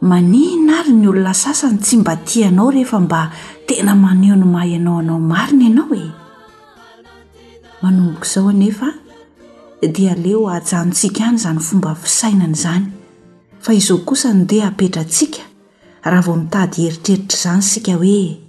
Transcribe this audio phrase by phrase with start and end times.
[0.00, 3.20] manina ary ny olona sasany tsy mba tianao rehefa mba
[3.66, 6.04] tena maneho no mahay anaoanao mariny ianao e
[7.82, 8.86] manomboka izao nefa
[9.92, 12.84] dia aleo ajanontsika any izany fomba fisainana izany
[13.60, 15.40] fa izao kosa no deha apetra antsika
[16.02, 18.40] raha vao mitady heritreritra izany sika hoe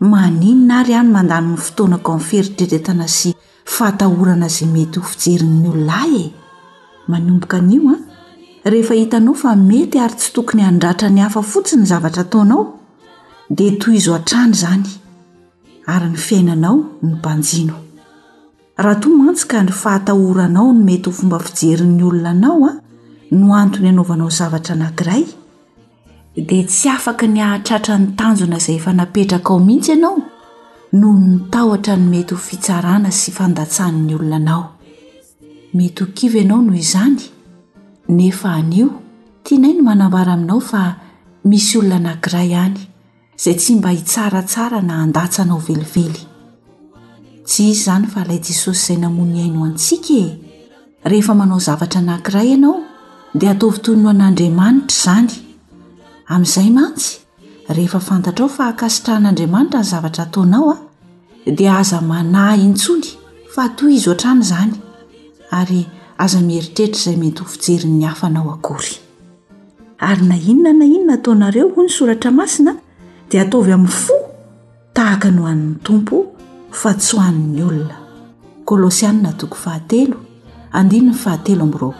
[0.00, 3.32] maninona ary hany mandanynny fotoanako aminy fiheritrertretana sy
[3.64, 6.30] fahatahorana zay mety ho fijerin ny olona ay e
[7.08, 7.96] manomboka nioa
[8.70, 12.64] rehefa hitanao fa mety ary tsy tokony handratra ny hafa fotsiny zavatra taonao
[13.50, 14.86] dia toy izo a-trany zany
[15.86, 17.74] ary ny fiainanao no banjino
[18.76, 22.72] raha to mantsika ny fahatahoranao no mety ho fomba fijerin'ny olonanao a
[23.30, 25.24] no antony anaovanao zavatra anankiray
[26.48, 30.18] dia tsy afaka ny hahatratra ny tanjona izay efa napetraka ao mihitsy ianao
[30.92, 34.62] noho nitahotra no mety ho fitsarana sy fandatsann'ny olonanao
[35.74, 37.32] mety ho kivy anao noho izny
[38.08, 38.88] nefa anio
[39.42, 40.94] tianai no manambara aminao fa
[41.44, 42.76] misy olona anankiray ihany
[43.36, 46.24] izay tsy mba hitsaratsara na handatsanao velively
[47.46, 50.38] tsy izy izany fa ilay jesosy izay namony ihainy ho antsika e.
[51.04, 52.76] rehefa manao zavatra nankiray ianao
[53.38, 55.32] dia ataovitoyno an'andriamanitra izany
[56.32, 57.08] amin'izay mantsy
[57.76, 60.78] rehefa fantatra ao fa akasitrahan'andriamanitra ny zavatra ataonao ao
[61.58, 63.08] dia aza manahy intsony
[63.54, 64.74] fa toy izy o atrany izany
[65.60, 65.80] ary
[66.24, 68.92] aza mieritreritra izay mety ho fijerin'ny hafanao akory
[70.08, 72.72] ary na inona na inona ataonareo hoy ny soratra masina
[73.30, 74.16] dia ataovy amin'ny fo
[74.96, 76.16] tahaka no hohann'ny tompo
[76.80, 77.96] fa tsyhohann'ny olona
[78.66, 80.18] kôlosianna toko fahatelo
[80.78, 81.94] andinny ahateomroao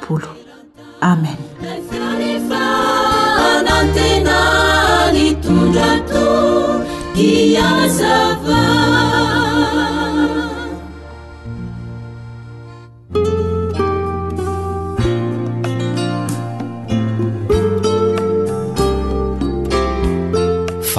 [1.13, 1.39] amen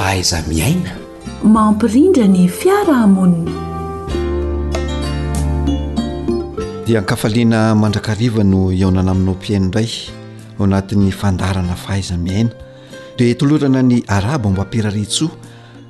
[0.09, 0.97] aiza miaina
[1.43, 3.53] mampirindra ny fiarahamonina
[6.85, 9.89] dia ankafaliana mandrakariva no iaonana aminao mpiaino indray
[10.59, 12.49] ao anatin'ny fandarana fahaiza miaina
[13.17, 15.29] dia tolorana ny araabo mba ampirare tsoa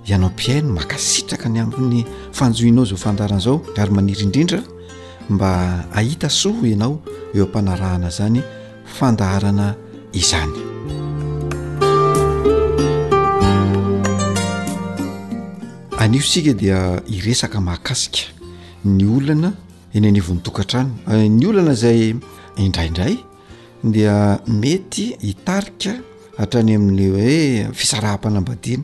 [0.05, 4.59] ianao m-piaino makasitraka ny amin'ny fanjohinao zao fandarana zao ary maniriindrindra
[5.29, 6.99] mba ahita so ianao
[7.35, 8.41] eo ampanarahana zany
[8.97, 9.75] fandahrana
[10.11, 10.68] izany
[16.09, 18.19] niosika dia iresaka mahakasika
[18.97, 19.49] ny olana
[19.95, 22.15] eny nivon'nytokantrano eh, ny olana zay
[22.63, 23.15] indraindray
[23.95, 24.15] dia
[24.61, 25.93] mety hitarika
[26.37, 27.35] hahatrany amin'ny hoe
[27.79, 28.83] fisarahampanambadiana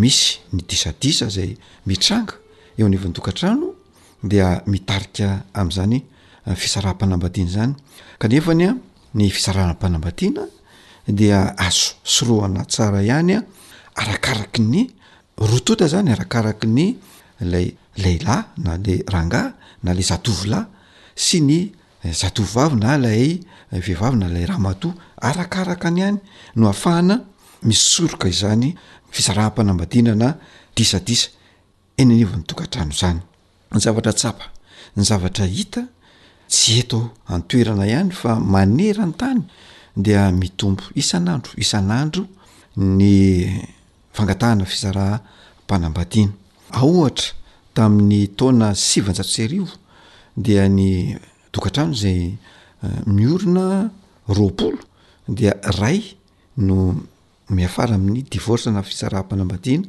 [0.00, 1.50] misy ny disadisa zay
[1.88, 2.34] mitranga
[2.78, 3.66] eo an vontokantrano
[4.32, 5.28] dia mitarika
[5.60, 5.98] amin'zany
[6.48, 7.74] eh, fisarahampanambadiana zany
[8.22, 8.74] kanefany a
[9.18, 10.44] ny fisarahampanambadiana
[11.18, 13.40] dia azo syroana tsara ihany a
[14.00, 14.80] arakaraky ny
[15.38, 16.96] rotota zany arakaraka ny
[17.40, 20.66] lay laylahy na lay rangah na la zatovolahy
[21.16, 21.58] sy ny
[22.04, 23.40] eh, zadovivavy na lay
[23.72, 26.18] eh, vehivavy na lay ramatoa arakaraka any hany
[26.56, 27.20] no afahana
[27.62, 28.74] misoroka izany
[29.10, 30.36] fisaraham-panambadinana
[30.76, 31.28] disadisa
[31.96, 33.20] eny aniva nytokatrano zany
[33.72, 34.46] ny zaartsapa
[34.96, 35.82] ny zavatra hita
[36.48, 39.40] tsy etao antoerana ihany fa manera n tany
[40.04, 42.22] dia mitompo isan'andro isan'andro
[42.76, 43.12] ny
[44.12, 45.20] fangatahana fisaraha
[45.64, 46.32] mpanambadiana
[46.80, 47.32] aohatra
[47.76, 49.72] tamin'ny taona sivanjatso serivo
[50.36, 51.18] dia ny
[51.52, 52.36] dokantrano zay
[52.84, 53.90] eh, miorona
[54.28, 54.78] roapolo
[55.28, 56.16] dia ray
[56.56, 56.96] no
[57.50, 59.86] miafara amin'ny divorsana fisarahampanambadiana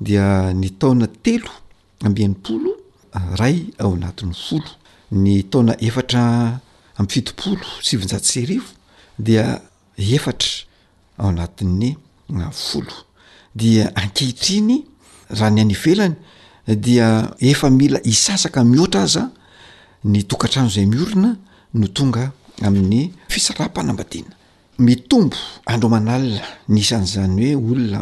[0.00, 1.50] dia ny taona telo
[2.04, 2.70] ambyanipolo
[3.16, 4.70] eh, ray ao anatin'ny folo
[5.12, 6.60] ny taona efatra
[6.98, 8.68] amfitopolo sivanjatso serivo
[9.18, 9.60] dia
[9.96, 10.50] efatra
[11.18, 11.96] ao anatin'ny
[12.32, 13.05] eh, folo
[13.56, 14.76] dia ankehitriny
[15.30, 16.14] raha ny anyvelany
[16.68, 19.24] dia efa mila isasaka mihoatra aza
[20.12, 21.30] ny tokatrano zay miorina
[21.78, 22.24] no tonga
[22.66, 26.14] amin'ny fisarapanabadinaadromana
[26.74, 27.94] nisan'zany hoe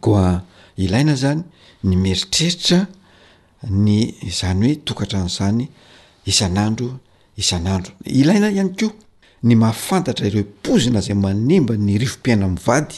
[0.01, 0.41] koa
[0.77, 1.43] ilaina zany
[1.83, 2.79] ny meritreritra
[3.85, 3.97] ny
[4.39, 5.67] zany hoe tokantrano izany
[6.31, 6.89] isan'andro
[7.41, 8.95] isan'andro ilaina ihany keoa
[9.47, 12.97] ny mahafantatra ireo pozina zay manimba ny rivom-piaina amn'ny vady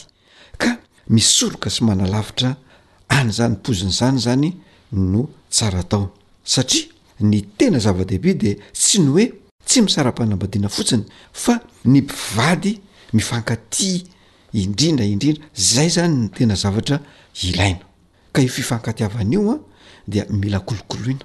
[0.60, 0.70] ka
[1.14, 2.56] misoroka sy manalavitra
[3.18, 4.48] any izany mpoziny izany zany
[4.92, 6.04] no tsara tao
[6.44, 6.86] satria
[7.20, 9.26] ny tena zava-dehibe de tsy ny oe
[9.66, 11.54] tsy misaram-panambadiana fotsiny fa
[11.84, 12.80] ny mpivady
[13.12, 14.00] mifankatia
[14.54, 16.96] indrindra indrindra zay zany ny tena zavatra
[17.48, 17.80] ilaina
[18.32, 19.56] ka i fifankatiavanaioa
[20.12, 21.24] dea mila kolokoloina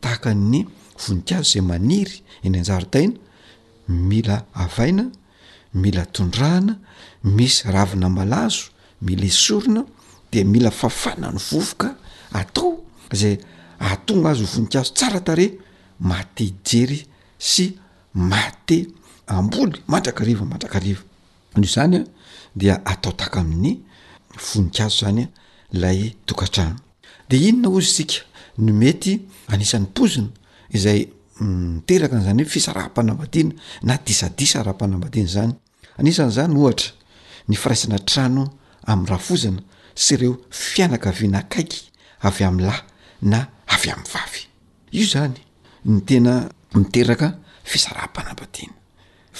[0.00, 0.58] tahaka ny
[1.02, 2.16] voninkazo zay maniry
[2.46, 3.14] eny njarytaina
[3.88, 5.04] mila avaina
[5.74, 6.74] mila tondrahana
[7.36, 8.64] misy ravina malazo
[9.02, 9.84] mila esorona
[10.32, 11.88] de mila fafana ny vovoka
[12.32, 12.72] atao
[13.20, 13.34] zay
[13.78, 15.46] atonga azy o voninkazo tsara tare
[16.00, 17.06] matehjery
[17.42, 17.76] sy
[18.14, 18.86] mate
[19.26, 21.00] amboly mandrakariva mandrakariva
[21.56, 22.04] io zanya
[22.54, 23.72] dia atao taka amin'ny
[24.46, 25.26] foninkazo zanya
[25.80, 26.76] lay tokatrana
[27.28, 28.18] de inona ozy sika
[28.64, 29.12] no mety
[29.52, 30.28] anisan'ny pozina
[30.76, 31.00] izay
[31.40, 33.52] miteraka mm, an'izany hoe fisarahampanamadiana
[33.86, 35.52] na disadisa rahampanamadiana zany
[36.00, 36.90] anisan'zany ohatra
[37.48, 38.44] ny firaisana trano
[38.92, 39.60] ami'yrafozana
[40.02, 40.34] sy ireo
[40.70, 41.80] fianaka viana akaiky
[42.28, 42.82] avy amn'nlahy
[43.30, 43.38] na
[43.74, 44.42] avy ami'n vavy
[44.98, 45.34] io zany
[45.90, 46.34] ny tena
[46.74, 47.32] miteraka
[47.64, 48.74] fisarahm-panapadiana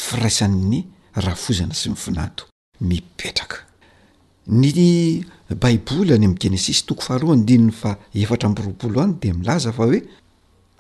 [0.06, 0.79] firaisan''ny
[1.25, 2.44] rahafozana sy mifinato
[2.81, 3.58] mipetraka
[4.49, 4.69] ny
[5.61, 7.90] baiboly any am'ny genesisy toko faharohany dinny fa
[8.23, 10.00] efatra mborobolo any de milaza fa hoe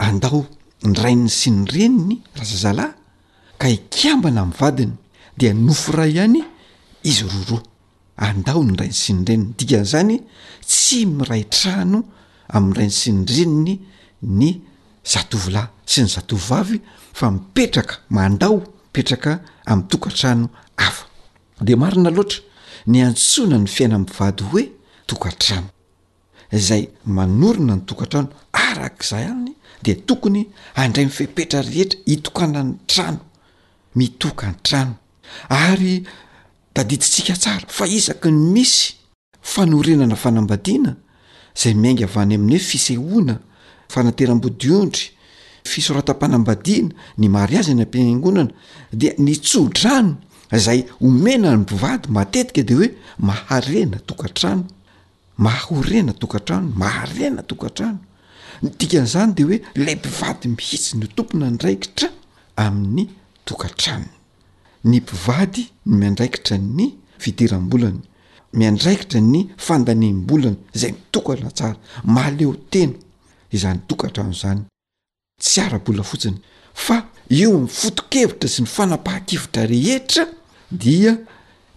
[0.06, 0.40] andao
[0.86, 2.16] ny ray ny sinyreniny
[2.48, 2.92] rzazalahy
[3.60, 4.94] ka ikiambana am'nyvadiny
[5.38, 6.42] dia noforay ihany
[7.10, 7.62] izy roroa
[8.28, 10.16] andao ny ray ny siny reniny dikanyzany
[10.70, 12.00] tsy miray trano
[12.56, 13.74] am'ny rayny siny reniny
[14.40, 14.48] ny
[15.04, 16.80] zatovilahy sy ny zatovavy
[17.12, 21.06] fa mipetraka mandao mipetraka amin'ny tokantrano afa
[21.60, 22.40] de marina loatra
[22.86, 24.62] ny antsona ny fiaina mivady hoe
[25.06, 25.66] tokantrano
[26.52, 29.52] izay manorona ny tokantrano arak'izay any
[29.82, 33.20] de tokony andray mifipetra rehetra hitokana ny trano
[33.94, 34.94] mitokany trano
[35.48, 36.02] ary
[36.74, 38.94] dadititsika tsara fa isaky ny misy
[39.42, 40.96] fanorenana fanambadiana
[41.54, 43.38] zay miainga avany amin'ny hoe fisehoina
[43.94, 45.08] fanateram-bodiontry
[45.72, 46.90] fisoratampanambadiana
[47.20, 48.50] ny mari azy ny ampiangonana
[49.00, 50.12] dia ny tsodrano
[50.64, 52.88] zay omenany mpivady matetika de hoe
[53.28, 54.64] maharena tokatrano
[55.44, 57.98] mahorena tokantrano maharena tokatrano
[58.62, 62.08] ny tikan'izany de hoe la mpivady mihitsy ny tompona andraikitra
[62.64, 63.08] amin'ny
[63.48, 64.10] tokatranona
[64.90, 66.84] ny mpivady ny miandraikitra ny
[67.22, 68.00] vidiram-bolany
[68.58, 71.76] miandraikitra ny fandanem-bolana zay mitokana tsara
[72.14, 72.96] maaleotena
[73.52, 74.62] izany tokatra an''izany
[75.40, 76.38] tsy arabola fotsiny
[76.86, 76.96] fa
[77.40, 80.24] eo am foto-kevitra sy ny fanapaha-kivotra rehetra
[80.82, 81.12] dia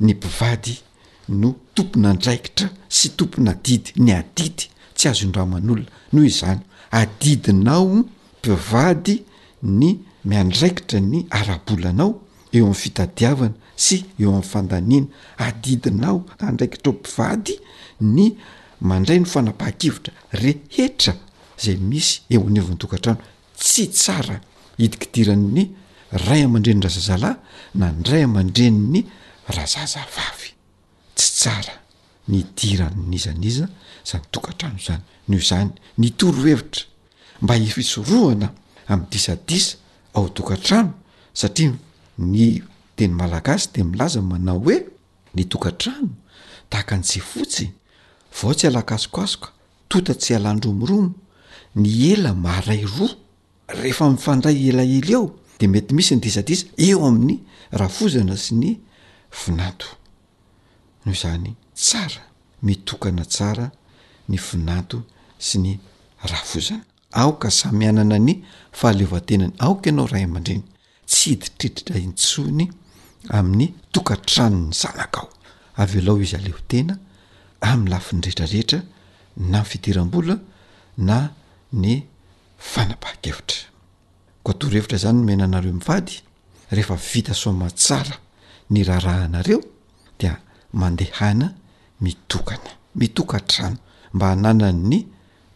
[0.06, 0.76] ny mpivady
[1.42, 2.68] no tompona andraikitra
[2.98, 4.66] sy tompona didy ny adidy
[4.96, 6.62] tsy azo n rahaman'olona noho izany
[7.02, 9.20] adidinao mpivady
[9.80, 9.88] ny
[10.30, 12.12] miandraikitra ny arabolanao
[12.56, 13.56] eo ami'ny fitadiavana
[13.86, 15.08] sy eo amin'ny fandaniana
[15.48, 16.18] adidinao
[16.48, 17.54] andraikitra o mpivady
[18.16, 18.24] ny
[18.90, 21.14] mandray no fanapaha-kivotra rehetra
[21.62, 23.20] zay misy eo anyeovin'ny tokantrano
[23.58, 24.38] tsy tsara
[24.80, 25.64] hidikidirany ny
[26.28, 27.38] ray amandreny razazalahy
[27.80, 29.00] na n dray aman-dreny ny
[29.56, 30.50] razazavavy
[31.18, 31.76] tsy tsara
[32.28, 33.68] ni dirany niza n iza
[34.08, 36.84] zany tokantrano zany ny io zany ny toro hevitra
[37.42, 38.48] mba hifisorohana
[38.92, 39.78] ami'ny disadisa
[40.16, 40.94] ao tokantrano
[41.34, 41.72] satria
[42.18, 42.62] ny
[42.96, 44.78] teny malagasy de milaza manao hoe
[45.36, 46.10] ny tokantrano
[46.70, 47.72] ta haka an tse fotsi
[48.42, 49.50] vo tsy alakasokasoka
[49.90, 51.12] tota tsy alandromoromo
[51.76, 53.16] ny ela maray roa
[53.82, 55.26] rehefa mifandray elaely aho
[55.60, 57.36] de mety misy ny disadisa eo amin'ny
[57.82, 58.72] rafozana sy ny
[59.40, 59.88] vinato
[61.04, 61.52] noho zany
[61.82, 62.22] tsara
[62.66, 63.66] mitokana tsara
[64.30, 64.98] ny vinato
[65.48, 65.74] sy ny
[66.32, 66.86] rafozana
[67.24, 68.34] aoka samianana ny
[68.80, 70.64] fahaleovantenany aoka ianao ray aman-dreny
[71.12, 72.66] tsy hiditridiraintsony
[73.38, 75.30] amin'ny tokatrano ny zanaka ao
[75.84, 76.94] avelao izy alehon-tena
[77.70, 78.80] amin'ny lafi ny rehetrarehetra
[79.52, 80.36] na fidiram-bola
[81.08, 81.18] na
[81.76, 82.02] ny
[82.58, 83.68] fanapaha-kevitra
[84.44, 86.22] ko atorevitra zany no mena anareo mivady
[86.72, 88.16] rehefa vita soamatsara
[88.70, 89.60] ny rarahanareo
[90.20, 90.34] dia
[90.74, 91.48] mandehana
[92.02, 93.78] mitokana mitokatrano
[94.14, 95.06] mba hananany ny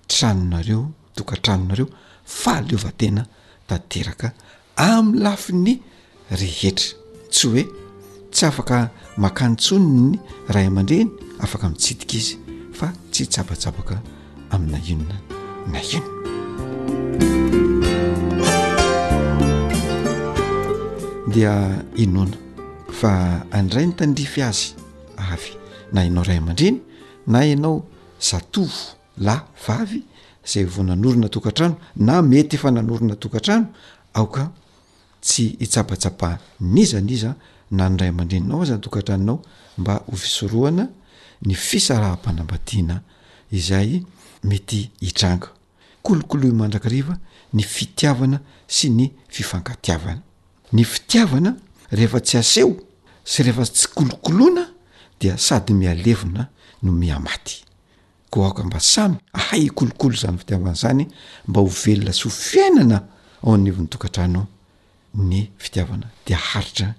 [0.08, 1.90] tranonareo mitokatranonareo
[2.26, 3.22] fahaleovatena
[3.68, 4.28] tanteraka
[4.78, 5.72] amin'ny lafi ny
[6.42, 6.88] rehetra
[7.32, 7.64] tsy hoe
[8.34, 8.92] tsy afaka
[9.24, 10.20] makanotsono ny
[10.54, 11.10] ray aman-driany
[11.46, 12.36] afaka mitsidika izy
[12.78, 13.96] fa tsy jabajabaka
[14.54, 15.38] amina inonany
[15.72, 16.02] na ino
[21.28, 22.38] dia inona
[23.00, 23.14] fa
[23.58, 24.70] andray nytandrify azy
[25.34, 25.52] avy
[25.94, 26.80] na ianao ray aman-driny
[27.28, 27.84] na ianao
[28.30, 28.80] zatovo
[29.18, 30.02] la vavy
[30.44, 33.68] zay vonan'orona tokantrano na mety efa nanorona tokantrano
[34.14, 34.50] aoka
[35.22, 37.32] tsy hitsabatsaba niza n iza
[37.72, 39.38] na nyray aman-drininao azy ny tokatranonao
[39.78, 40.86] mba hofisoroana
[41.46, 42.96] ny fisaraham-panambadiana
[43.52, 44.02] izay
[44.44, 45.50] mety hitranga
[46.10, 47.16] kolokolo y mandrakariva
[47.54, 50.22] ny fitiavana sy ny fifankatiavana
[50.74, 51.54] ny fitiavana
[51.92, 52.74] rehefa tsy aseho
[53.24, 54.66] sy rehefa tsy kolokoloana
[55.20, 56.48] dia sady mialevona
[56.84, 57.64] no miamaty
[58.30, 61.04] ko aoka mba samy ahay kolokolo zany fitiavana zany
[61.48, 62.98] mba ho velona sy ho fiainana
[63.44, 64.42] ao amn'n'vonytokantrano
[65.30, 66.90] ny fitiavana dea haritra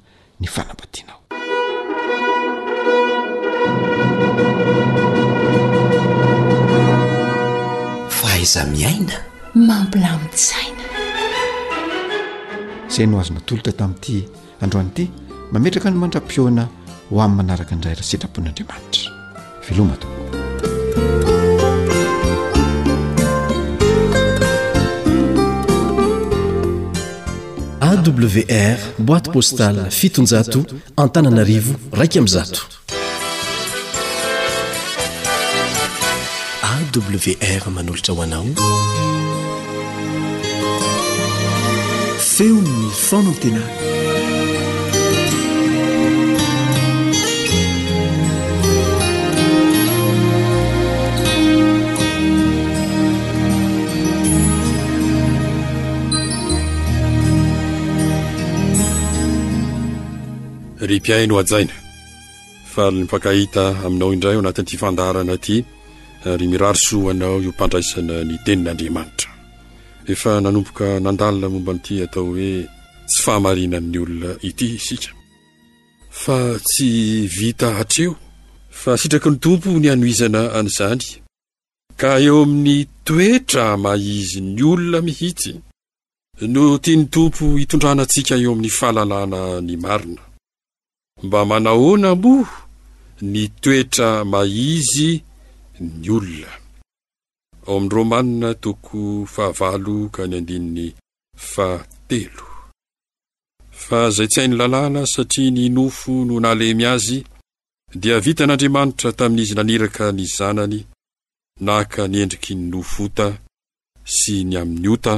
[0.40, 1.29] ny fanambadianao
[8.44, 9.12] za miaina
[9.54, 10.82] mampilamitzaina
[12.96, 14.24] zay no azo matolo ta tami'ity
[14.60, 15.10] androanyity
[15.52, 16.64] mametraka no mandra-pioana
[17.10, 19.10] ho amin'ny manaraka andray raha sitrapon'andriamanitra
[19.70, 20.08] velohma to
[27.88, 30.64] awr boîte postal fitonjato
[30.96, 32.79] antananaarivo raika amin'n zato
[36.80, 38.44] wr manolotra hoanao
[42.32, 42.68] feonn
[43.06, 43.62] fona tena
[60.90, 61.74] ry piaino ajaina
[62.74, 65.58] falnifankahita aminao indray o anatin'nyity fandarana aty
[66.24, 69.30] ary eh, miraroso anao io mpandraisana ny tenin'andriamanitra
[70.06, 72.50] ehefa nanomboka nandalina momba n'ity atao hoe
[73.08, 75.10] tsy fahamarinan'ny olona ity isika
[76.22, 76.90] fa tsy
[77.38, 78.12] vita hatreo
[78.80, 81.04] fa sitraky ny tompo ny anoizana an'izany
[82.00, 85.52] ka eo amin'ny toetra maizy'ny olona mihitsy
[86.52, 90.22] no tia ny tompo hitondranantsika eo amin'ny fahalalana ny marina
[91.24, 92.34] mba manahoana mo
[93.30, 95.10] ny toetra maizy
[95.80, 96.10] ny
[97.66, 99.44] olonaaoromanina tokoka
[103.82, 107.18] fa zay tsy hainy lalàna satria ninofo no nalemy azy
[108.00, 110.80] dia vitan'andriamanitra taminizy naniraka ni zanany
[111.66, 113.28] naka niendriky ny nofo ota
[114.16, 115.14] sy ny amin'ny ota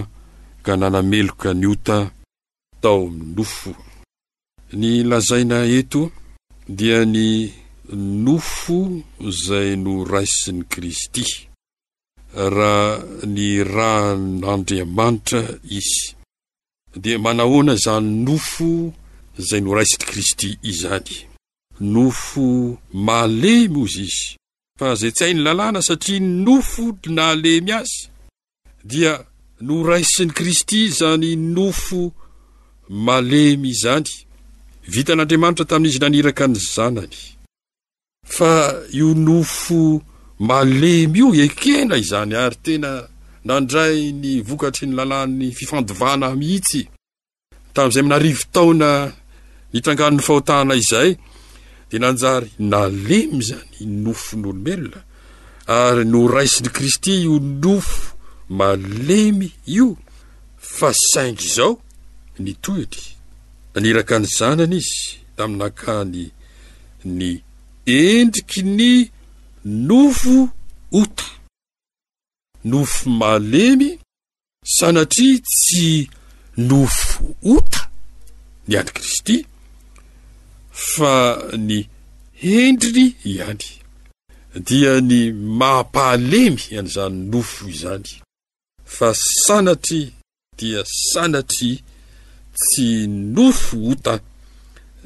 [0.65, 1.97] ka nanameloka ny ota
[2.83, 3.25] taominy
[5.11, 7.23] nofonlazaina a
[7.97, 11.25] nofo izay no raisin'ny kristy
[12.33, 13.03] raha
[13.35, 15.43] ny ran'andriamanitra
[15.79, 16.15] izy
[17.03, 18.69] dia manahoana zany nofo
[19.41, 21.15] izay no raisiny kristy izany
[21.95, 22.47] nofo
[23.07, 24.29] maalemy ozy izy
[24.81, 26.85] fa zay tsy hain'ny lalàna satria nofo
[27.17, 27.95] naalemy azy
[28.91, 29.13] dia
[29.67, 32.01] no raisin'ny kristy izany nofo
[33.07, 34.11] malemy izany
[34.93, 37.21] vita n'andriamanitra tamin'izy naniraka ny zanany
[38.27, 38.55] fa
[38.99, 39.81] io nofo
[40.49, 42.91] malemy io ekena izany ary tena
[43.49, 46.81] nandray ny vokatry ny lalàn'ny fifandovana mihitsy
[47.75, 48.91] tamin'izay minarivotaona
[49.73, 51.11] nitranganon'ny fahotana izay
[51.89, 55.01] dia nanjary nalemy zany nofo nyolomelona
[55.81, 57.97] ary no raisiny kristy io nofo
[58.59, 59.49] malemy
[59.79, 59.89] io
[60.77, 61.73] fa saingy izao
[62.45, 63.03] ny toity
[63.73, 65.01] naniraka ny zanana izy
[65.37, 66.23] tamin'ny nankany
[67.19, 67.29] ny
[67.87, 69.11] endriky ny
[69.65, 70.49] nofo
[70.93, 71.25] oto
[72.65, 73.99] nofo mahalemy
[74.77, 76.09] sanatry tsy
[76.57, 77.91] nofo ota
[78.69, 79.37] ny any kristy
[80.71, 81.83] fa ny
[82.45, 83.69] hendriny ihany
[84.67, 88.09] dia ny maapahalemy an'izany nofo izany
[88.85, 89.11] fa
[89.47, 90.13] sanatry
[90.59, 91.73] dia sanatry
[92.55, 94.21] tsy nofo ota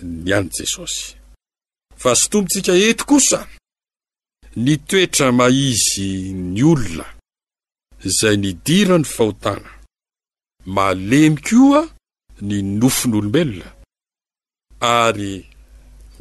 [0.02, 1.16] ny ani jesosy
[2.03, 3.38] fa sy tompontsika eto kosa
[4.65, 6.09] nitoetra maizy
[6.53, 7.07] ny olona
[8.09, 9.71] izay nidirany fahotana
[10.76, 11.83] malemy koa
[12.49, 13.69] ny nofo ny olombelona
[14.81, 15.33] ary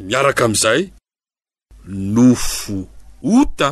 [0.08, 0.82] miaraka aminizay
[2.16, 2.78] nofo
[3.38, 3.70] ota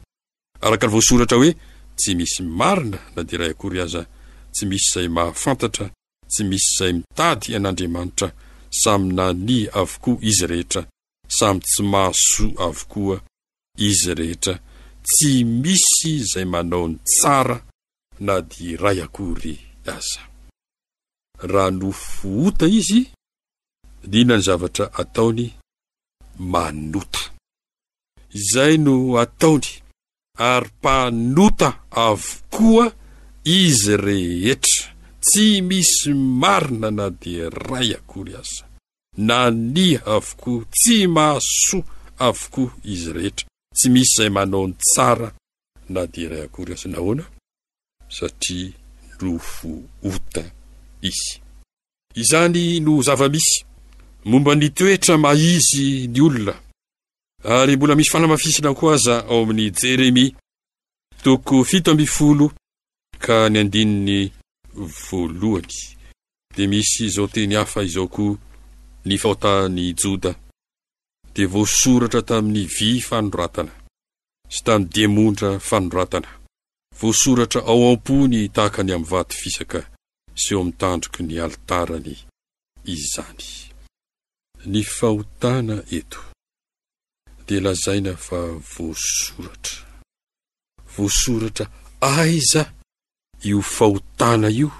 [0.60, 1.50] arakary voasoratra hoe
[1.98, 4.02] tsy misy marina nadiray akory aza
[4.54, 5.86] tsy misy izay mahafantatra
[6.32, 8.28] tsy misy izay mitady an'andriamanitra
[8.82, 10.82] samy nani avokoa izy rehetra
[11.28, 13.16] samy tsy mahasoa avokoa
[13.88, 14.54] izy rehetra
[15.08, 15.30] tsy
[15.62, 17.56] misy izay manao ny tsara
[18.26, 19.54] na di ray akory
[19.96, 20.20] aza
[21.52, 23.00] raha nofo ota izy
[24.12, 25.42] dina ny zavatra ataony
[26.52, 27.22] manota
[28.38, 29.66] izay no ataony
[30.50, 31.68] ary mpanota
[32.06, 32.86] avokoa
[33.60, 34.84] izy rehetra
[35.24, 36.08] tsy misy
[36.40, 37.32] marina na di
[37.66, 38.65] ray akory aza
[39.16, 41.84] na nia avokoa tsy mahasoa
[42.18, 43.46] avokoa izy rehetra
[43.76, 45.28] tsy misy izay manao ny tsara
[45.94, 47.24] na dia iray akory azy na hoana
[48.16, 48.72] satria
[49.16, 49.70] nrofo
[50.08, 50.42] ota
[51.08, 51.40] izy
[52.20, 53.64] izany no zava-misy
[54.24, 56.54] momba ny toetra mahizy ny olona
[57.44, 60.32] ary mbola misy falamafisinako aza ao amin'i jeremia
[61.24, 62.52] toko fito ambyfolo
[63.18, 64.32] ka ny andininy
[65.08, 65.74] voalohany
[66.56, 68.36] dia misy izao teny hafa izao koa
[69.10, 70.30] ny fahotaan'ny joda
[71.34, 73.72] dia voasoratra tamin'ny vy fanoratana
[74.54, 76.30] sy tamin'ny dimondra fanoratana
[77.00, 79.80] voasoratra ao am-pony tahaka ny amin'nyvaty fisaka
[80.42, 82.14] sy eo ami'nytandroky ny alitarany
[82.94, 83.46] izany
[84.72, 86.20] ny fahotana eto
[87.46, 88.40] dia lazaina fa
[88.72, 89.76] voasoratra
[90.94, 91.64] voasoratra
[92.18, 92.62] aiza
[93.50, 94.70] io fahotana io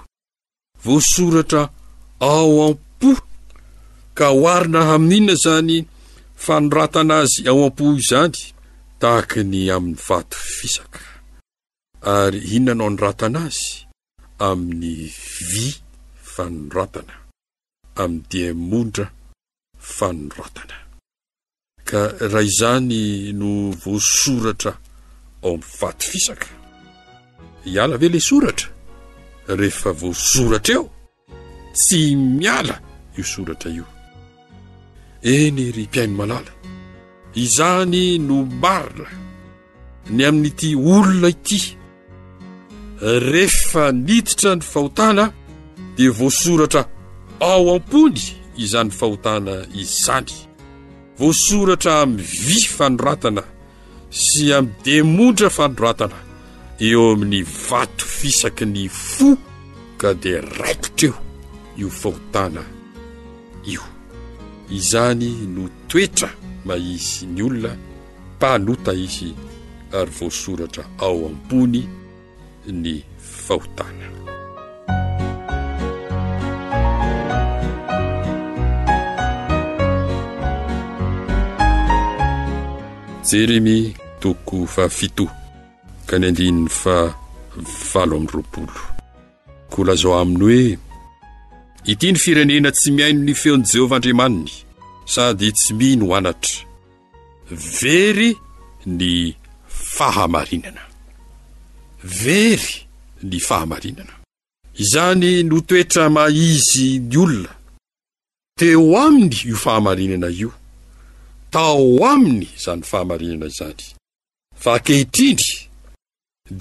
[0.85, 1.61] voasoratra
[2.35, 2.73] aam
[4.17, 5.75] ka hoarina amin'inona izany
[6.45, 8.35] fanoratana azy ao am-po izany
[9.01, 10.99] tahaka ny amin'ny vato fisaka
[12.19, 13.67] ary inonano any ratana azy
[14.49, 14.91] amin'ny
[15.49, 15.65] vy
[16.33, 17.15] fanoratana
[18.03, 19.05] amin'ny diamondra
[19.97, 20.77] fanoratana
[21.89, 22.01] ka
[22.33, 22.95] raha izany
[23.39, 23.51] no
[23.83, 24.71] voasoratra
[25.45, 26.47] ao amin'ny vato fisaka
[27.65, 28.69] hiala ve lesoratra
[29.59, 30.83] rehefa voasoratra eo
[31.77, 31.99] tsy
[32.39, 32.75] miala
[33.19, 33.87] io soratra io
[35.23, 36.51] eny ry mpiaino malala
[37.33, 39.09] izany no marina
[40.09, 41.59] ny amin'n'ity olona ity
[43.31, 45.25] rehefa niditra ny fahotana
[45.97, 46.83] dia voasoratra
[47.49, 48.21] ao am-pony
[48.63, 50.33] izany fahotana izany
[51.19, 53.43] voasoratra amin'ny vy fanoratana
[54.23, 56.17] sy amin'ny demondra fanoratana
[56.87, 59.29] eo amin'ny vato fisaky ny fo
[60.01, 61.13] ka dia raikitreo
[61.81, 62.63] io fahotana
[63.65, 63.83] io
[64.69, 66.29] izany no toetra
[66.65, 67.71] mahizy ny olona
[68.37, 69.31] mpanota izy
[69.93, 71.83] ary voasoratra ao am-bony
[72.67, 74.05] ny fahotana
[83.31, 85.27] jeremi toko fafito
[86.07, 87.15] ka ny andininy fa
[87.93, 88.79] valo amin'ny roapolo
[89.69, 90.86] kolazao aminy hoe
[91.87, 94.51] ity ny firenena tsy miaino ny feon'i jehovah andriamaniny
[95.13, 96.57] sady tsy mi no anatra
[97.79, 98.33] very
[98.99, 99.11] ny
[99.95, 100.83] fahamarinana
[102.03, 102.69] very
[103.23, 104.15] ny fahamarinana
[104.83, 107.53] izany no toetra maizy ny olona
[108.59, 110.51] teo aminy io fahamarinana io
[111.51, 113.81] tao aminy izany fahamarinana izany
[114.63, 115.45] fa kehitriny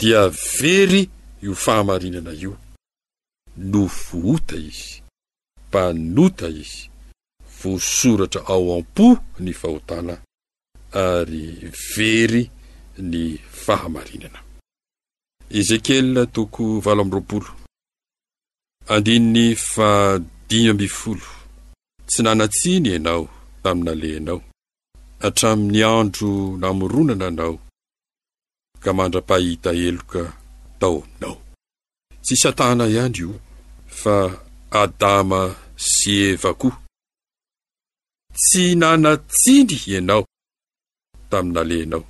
[0.00, 1.08] dia very
[1.42, 2.52] io fahamarinana io
[3.56, 5.05] no vohota izy
[5.72, 6.90] panota izy
[7.62, 9.08] vosoratra ao am-po
[9.40, 10.16] ny fahotana
[10.92, 11.44] ary
[11.94, 12.50] very
[12.98, 16.28] ny fahamarinanae0
[22.08, 23.22] tsy nanatsiny ianao
[23.62, 24.40] tami nalenao
[25.26, 27.54] atraminy andro namoronana anao
[28.82, 30.22] ka mandra-pahita heloka
[30.80, 31.36] tao nao
[32.24, 34.16] tsysatana ianiofa
[34.82, 35.40] adama
[35.94, 36.74] sy eva koa
[38.42, 40.22] tsy nana tsiny ianao
[41.30, 42.02] taminalenao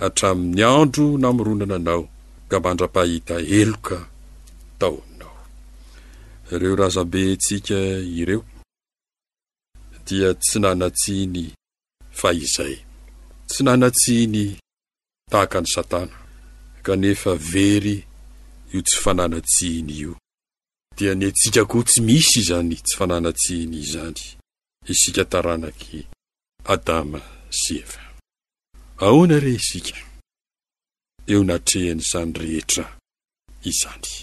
[0.00, 2.02] hatramin'ny andro namoronana anao
[2.50, 3.96] ka mandra-pahhita eloka
[4.80, 5.34] tao nao
[6.52, 7.80] ireo razambe ntsika
[8.20, 8.42] ireo
[10.06, 11.44] dia tsy nanan-tsiny
[12.18, 12.76] fa izay
[13.50, 14.44] tsy nana-tsihny
[15.32, 16.16] tahaka ny satana
[16.84, 17.96] kanefa very
[18.72, 20.12] io tsy fanana-tsiny io
[20.98, 24.20] dia nitsika koa tsy misy zany tsy fananatsihny izany
[24.92, 25.98] isika taranaky
[26.74, 27.20] adama
[27.60, 28.02] sy eva
[29.06, 29.98] aoana re isika
[31.32, 32.86] eo nahtrehany sany rehetra
[33.70, 34.14] izanya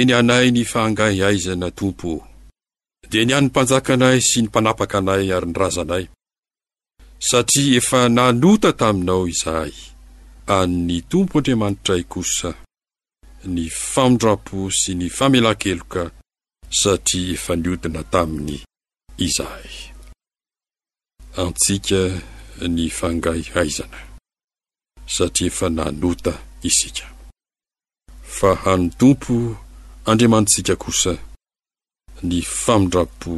[0.00, 2.10] eny anay ny fahangahyaizana tompo
[3.10, 6.04] dia nianomy mpanjaka nay sy nympanapaka anay ary nyrazanay
[7.22, 9.74] satria efa nanota taminao izahay
[10.56, 12.50] anyny tompo andriamanitra y kosa
[13.54, 16.02] ny famondram-po sy ny famelan-keloka
[16.80, 18.56] satria efa niotina taminy
[19.24, 19.74] izahay
[21.42, 22.00] antsika
[22.74, 24.00] ny fangay haizana
[25.16, 26.32] satria efa nanota
[26.68, 27.04] isika
[28.36, 29.34] fa hany tompo
[30.10, 31.12] andriamansika kosa
[32.28, 33.34] ny famondram-po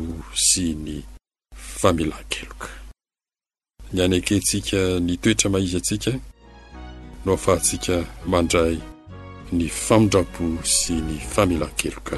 [0.47, 0.97] sy ny
[1.79, 2.69] famelankeloka
[3.93, 6.13] ny any akentsika nytoetra mahiza antsika
[7.25, 7.95] no afahantsika
[8.33, 8.79] mandray
[9.53, 10.45] ny famindrapo
[10.77, 12.17] sy ny famela-keloka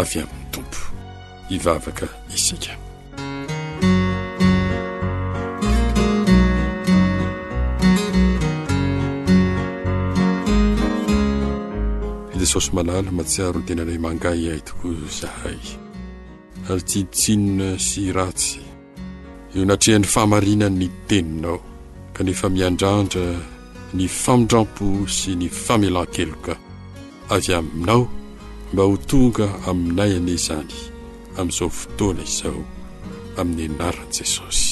[0.00, 0.82] avy amin'ny tompo
[1.48, 2.78] hivavaka isika
[12.40, 15.58] jesosy malala matsiaro tenanay mangay ahy tokoa zahay
[16.70, 18.65] ary tsy nitsinona sy ratsy
[19.54, 21.58] eo natrehan'ny fahamarinany ny teninao
[22.16, 23.26] kanefa miandrandra
[23.96, 26.54] ny famindrampo sy ny famelahynkeloka
[27.34, 28.02] avy aminao
[28.72, 30.74] mba ho tonga aminay anie izany
[31.38, 32.60] amin'izao fotoana izao
[33.40, 34.70] amin'ny anaran'i jesosy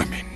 [0.00, 0.35] amen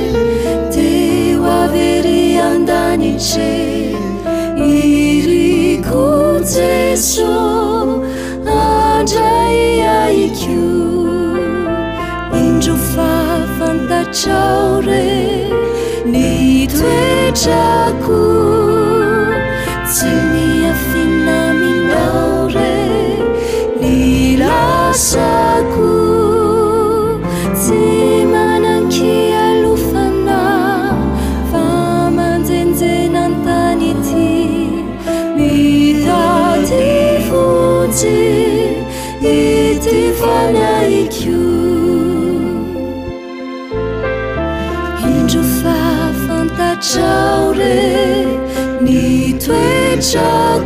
[4.57, 7.21] 一一空结数
[8.45, 9.19] 暗太
[9.85, 10.51] 爱一 q
[12.33, 13.01] 运中发
[13.59, 15.27] 放的朝人
[16.05, 17.51] 你退着
[18.05, 18.11] 哭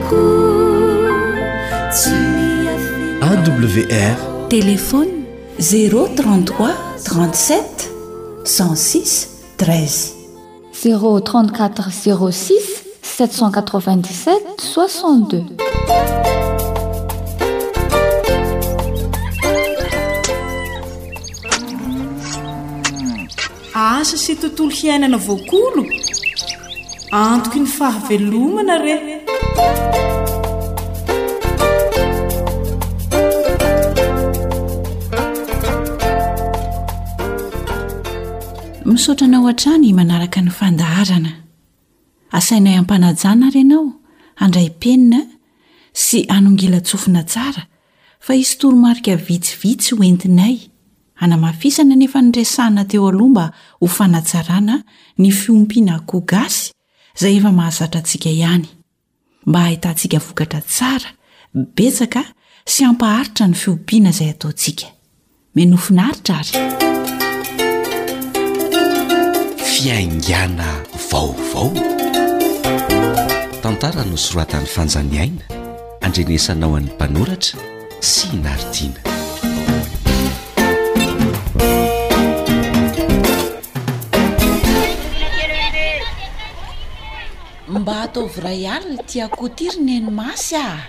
[0.10, 0.26] ko
[3.30, 4.18] awr
[4.50, 5.26] telefony
[5.58, 6.58] 033
[7.04, 7.92] 37
[8.44, 10.12] 16 3
[10.84, 15.44] z34 06 787 62
[23.76, 25.84] asa sy tontolo hiainana voakolo
[27.16, 29.04] antoko ny fahavelomana rey
[38.86, 41.32] misaotrana ao an-trany manaraka ny fandaharana
[42.38, 43.86] asainay hampanajana reanao
[44.40, 45.22] handray penina
[46.04, 47.64] sy hanongila tsofina tsara
[48.26, 50.56] fa isy toromarika vitsivitsy ho entinay
[51.24, 54.76] anamafisana nefa niresahna teo alohmbaa ho fanajarana
[55.22, 56.62] ny fiompiana ko gasy
[57.16, 58.68] izay efa mahazatrantsika ihany
[59.46, 61.10] mba hahitantsika vokatra tsara
[61.54, 62.22] betsaka
[62.68, 64.88] sy ampaharitra ny fiompiana izay ataontsika
[65.56, 66.62] menofinaritra ary
[69.74, 70.70] fiangana
[71.10, 71.70] vaovao
[73.64, 75.42] tantara no soroatany fanjaniaina
[76.06, 77.60] andrenesanao an'ny mpanoratra
[78.12, 79.15] sy naritiana
[87.80, 90.82] mba ataovyray aly tiakoho ty rinenimasy ah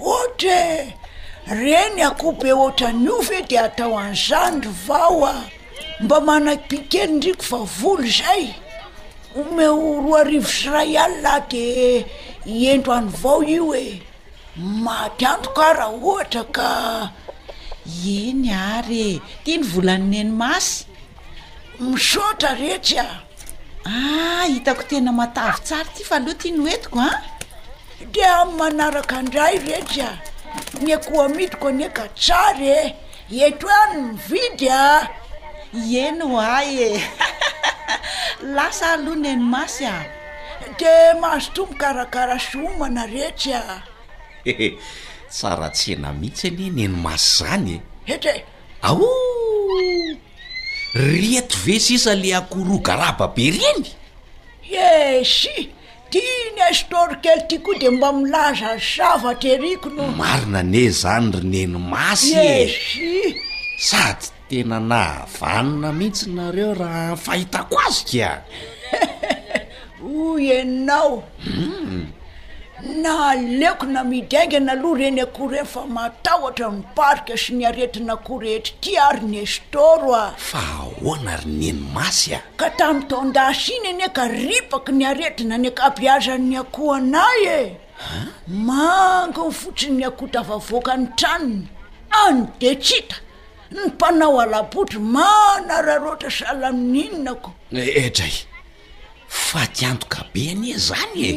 [0.00, 0.94] ohatr e
[1.62, 5.44] reny akohobe oatranyove di atao anyizanry vao a
[6.02, 8.44] mba manaky pikely ndriko vavolo zay
[9.40, 11.64] omeo roarivo sy ray aly ah de
[12.72, 13.86] endo any vao io e
[14.84, 16.68] matyandokaraha ohatra ka
[18.18, 20.74] eny ary e ti ny volaninyenimasy
[21.82, 23.08] misotra rehetsy a
[23.84, 27.16] ahhitako tena matavy tsara ty fa aloha tya noetiko a ah?
[28.12, 30.12] de amy manaraka aindray rehetry a
[30.84, 32.96] nyeko hoamidiko aneka tsary
[33.28, 35.02] e eto e any ny vidy a ah.
[36.04, 36.90] eno ay ah, e
[38.56, 39.96] lasa aloha nenomasy a
[40.80, 44.68] de mahazo tomykarakara somana rehetry aehe
[45.32, 47.80] tsara tsy ena mihitsy ani nenomasy zany e
[48.14, 48.34] etre
[48.82, 49.33] ao
[50.94, 53.82] rieto ve sisa le akoroa galaba be riny
[54.62, 55.74] esi
[56.10, 56.22] ti
[56.56, 63.10] nestorokely ty koa de mba milaza zavatra erikono marina ane zany rineny mas ye si
[63.88, 68.36] sady tena nahavanina mihitsy nareo raha a'fahitako azikaa
[70.00, 72.02] hoy einao hmm.
[72.84, 80.10] na aleoko namidy aingana aloha reny akoreny fa matahotra nyparika sy niaretina akoreetry ti arinestoro
[80.20, 80.60] a fa
[81.00, 86.54] hoana ry nino masy a ka tamiy tondas iny anyka ripaka ni aretina nyka apiazany
[86.62, 87.58] akoho anay e
[88.66, 91.68] manga fotsiny nyakohotavavoaka ny tranona
[92.26, 93.16] any detsita
[93.74, 98.53] ny mpanao alabotry manararoatra salamininonako edray eh, eh,
[99.34, 101.32] fa ti antoka be ane zany e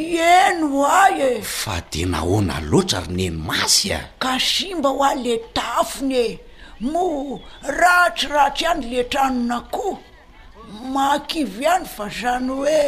[0.45, 4.07] eno oay e fa de nahona loatsa rynenymasy a e.
[4.21, 6.39] ka simba ho ale tafony e
[6.91, 7.05] mo
[7.81, 9.95] ratsiraatry any le tranona koho
[10.95, 12.79] makivy ihany fa zany hoe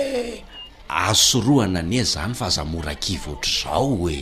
[1.10, 4.20] asoroana anie zany fa azamorankivy oatra zao hoe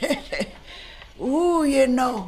[1.52, 2.24] oy anao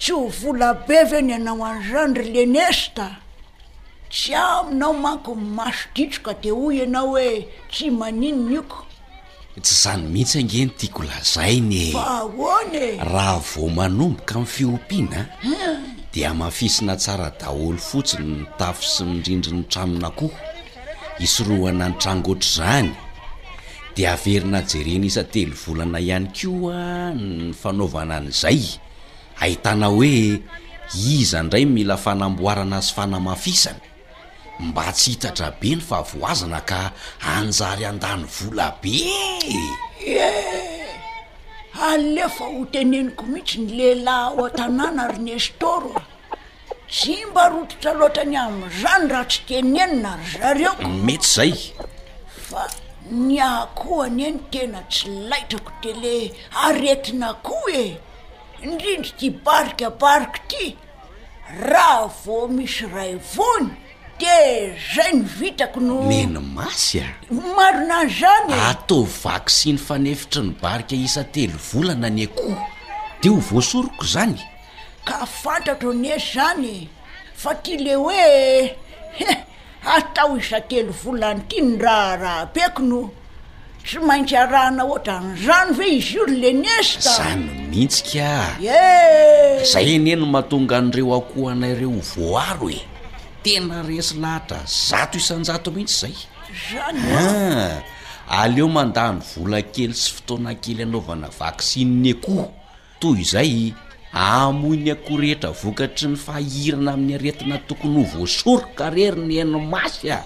[0.00, 3.06] tsy ho vola be veny anao anrany ry lenesta
[4.10, 8.78] tsy ah aminao manko nymaso ditroka de hoy ianao hoe tsy manino n iko
[9.64, 12.86] tsy zany mihitsy angeny tiako lazainyahony e.
[12.86, 12.98] e?
[13.12, 15.26] raha vo manomboka mny fiompiana
[16.12, 20.30] dia mafisina tsara daholo fotsiny ny tafy sy mindrindriny tramina ako
[21.20, 22.90] isorohana ny trangootra zany
[23.96, 28.62] de averina jereny isa telo volana ihany ko a ny fanaovana an'izay
[29.40, 30.38] ahitana hoe
[30.94, 33.80] iza indray mila fanamboarana sy fanamafisana
[34.58, 36.80] mba tsy hitatra be ny fa voazana ka
[37.36, 38.94] anjary an-dany vola be
[40.00, 40.28] e
[41.88, 46.38] aleofa ho teneniko mihitsy ny lehilahy o an-tanàna arynestoro a
[46.90, 51.52] tsy mba rotitra loatany amin'izany raha tsy tenenina ary zareoko mety zay
[52.46, 52.62] fa
[53.26, 56.14] ny akohany eny tena tsy laitrako dele
[56.66, 57.84] aretina ko e
[58.66, 60.62] indrindry ti barika abariky ty
[61.70, 63.82] raha vo misy ray vony
[64.18, 68.54] de zay nyvitako no neny masy a maro nazy zany e.
[68.62, 72.54] atao vaky siny fanefitry ny barika isan telo volana any akoho
[73.22, 74.38] de ho voasoriko zany
[75.04, 76.88] ka fantatro on esy zany
[77.34, 78.16] fa ty le hoe
[79.96, 83.10] atao isantelo volany tya ny raha raha pekono
[83.84, 88.28] tsy maintsy arahana oatrany zany ve izy ory le n esy azany mihntsika
[88.62, 92.93] e zay eneno mahatonga an'ireo akohohanareo voaro e
[93.44, 96.16] tena resi lahatra zato isanjato mihitsy zay
[96.72, 97.20] zanya
[98.26, 102.46] ah, aleo mandany vola kely sy fotoana kely anaovana vaksineny akoho
[103.00, 103.52] toy izay
[104.24, 110.18] amoiny akoho rehetra vokatry ny fairana amin'ny aretina tokony ho voasoro kareriny enomasy a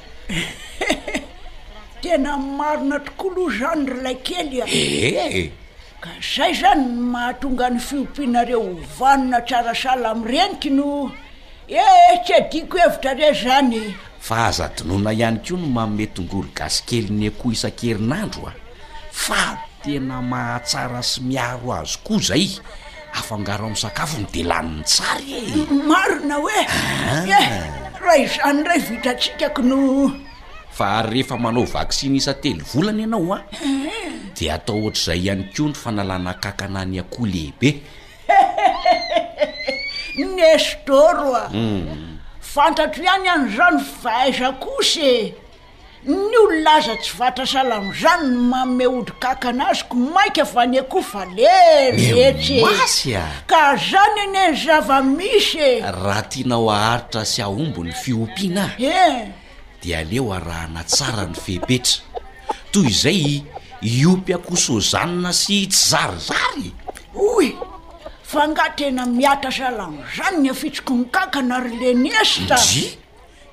[2.02, 5.50] tena marina tokoloa zany ro lay kely ae eh, eh.
[6.02, 10.88] ka zay zany nmahatonga ny fiompinareo ovanona tsara sala amrenikino
[11.68, 13.80] eh tsy adiako hevitra re zany
[14.18, 18.52] fa azadinona ihany koa no manometyngory gasikely ny akoho isan-kerinandro a
[19.12, 19.42] fa
[19.84, 22.44] tena mahatsara sy miaro azy koa zay
[23.12, 25.44] afangaro amin'sakafo no delaniny tsary e
[25.88, 27.36] marina hoe e
[28.00, 29.78] raha izany ray vitatsikako no
[30.76, 34.32] fa rehefa manao vaksiny isa telo volana ianao a ah, eh.
[34.36, 37.68] dia atao ohatr'izay ihany ko no fanalana kakana ny akoho lehibe
[40.24, 42.18] ny estoroa mm.
[42.40, 45.34] fantatro ihany anyizany vaizakosy e
[46.06, 53.16] ny olo laza tsy vatasala amizany no maome odrikaka anazyko maika ava nekofa ler etsyeoasy
[53.16, 59.28] a ka zany eneny zava misy e raha tianao aharitra sy aombony fiompinah eh
[59.82, 62.02] di aleo araha na tsara ny fehpetra
[62.72, 63.42] toy zay
[63.82, 66.72] iompyakosozanona sy tsy zarizary
[67.14, 67.77] hoe
[68.28, 72.92] fa ngah tena miata salano zany ny afitsoko ny kankana ary le ny estazy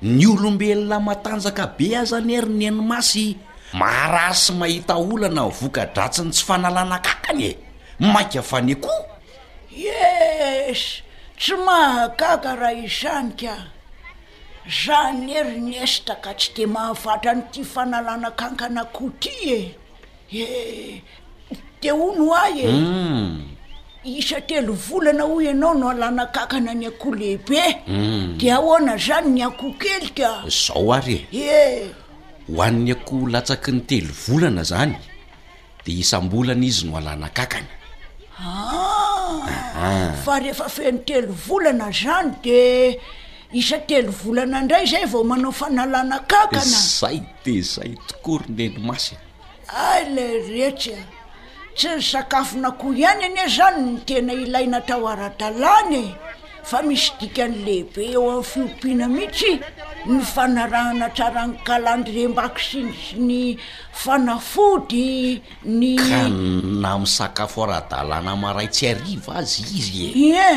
[0.04, 3.38] ny olombelona matanjaka be ahzany erinyenomasy
[3.72, 7.52] mara sy mahita olana vokadratsiny tsy fanalana kankany e
[8.12, 9.00] mainka afaneakoa
[9.72, 11.00] yes
[11.40, 13.56] tsy mahakaka raha izany ka
[14.84, 19.60] zany eri ny esta ka tsy de mahavatra ny ty fanalanakankana koh ty e
[20.36, 22.66] eh, e de o no ay e
[24.06, 28.38] isa telo volana hoy ianao no alanakakana ny akoho lehibe hmm.
[28.38, 31.90] de ahoana zany ny akoo kelyka zao ary e eh
[32.48, 34.94] hoann'ny akoho latsaky ny telo volana zany
[35.84, 37.66] de isam-bolana izy no alanakakana
[38.38, 39.38] a ah.
[39.82, 40.12] ah.
[40.24, 42.56] fa rehefa fenytelo volana zany de
[43.52, 49.16] isa telo volana indray zay vao manao fanalanakakanazay de zay tokory nenimasi
[49.68, 50.98] ai la rehetrya
[51.76, 56.04] tsy ny sakafo nakoy iany any e zany ny tena ilay natao ara-dalànye
[56.64, 59.52] fa misy dikany lehibe eo amn'ny fiompiana mihitsy
[60.08, 63.40] ny fanarahana tsarany kalandrem-bak siny sy ny
[64.02, 65.42] fanafody
[65.78, 66.22] ny ka
[66.82, 70.48] na misakafo ara-dalàna maray tsy ariva azy izye e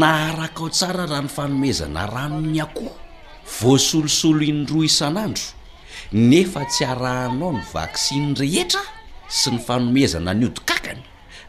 [0.00, 2.94] na araka ao tsara raha ny fanomezana rano ny akoho
[3.58, 5.46] voasolosolo indroa isan'andro
[6.14, 8.82] nefa tsy aranao ny vaksiny rehetra
[9.30, 11.02] sy ny fanomezana ny odikakany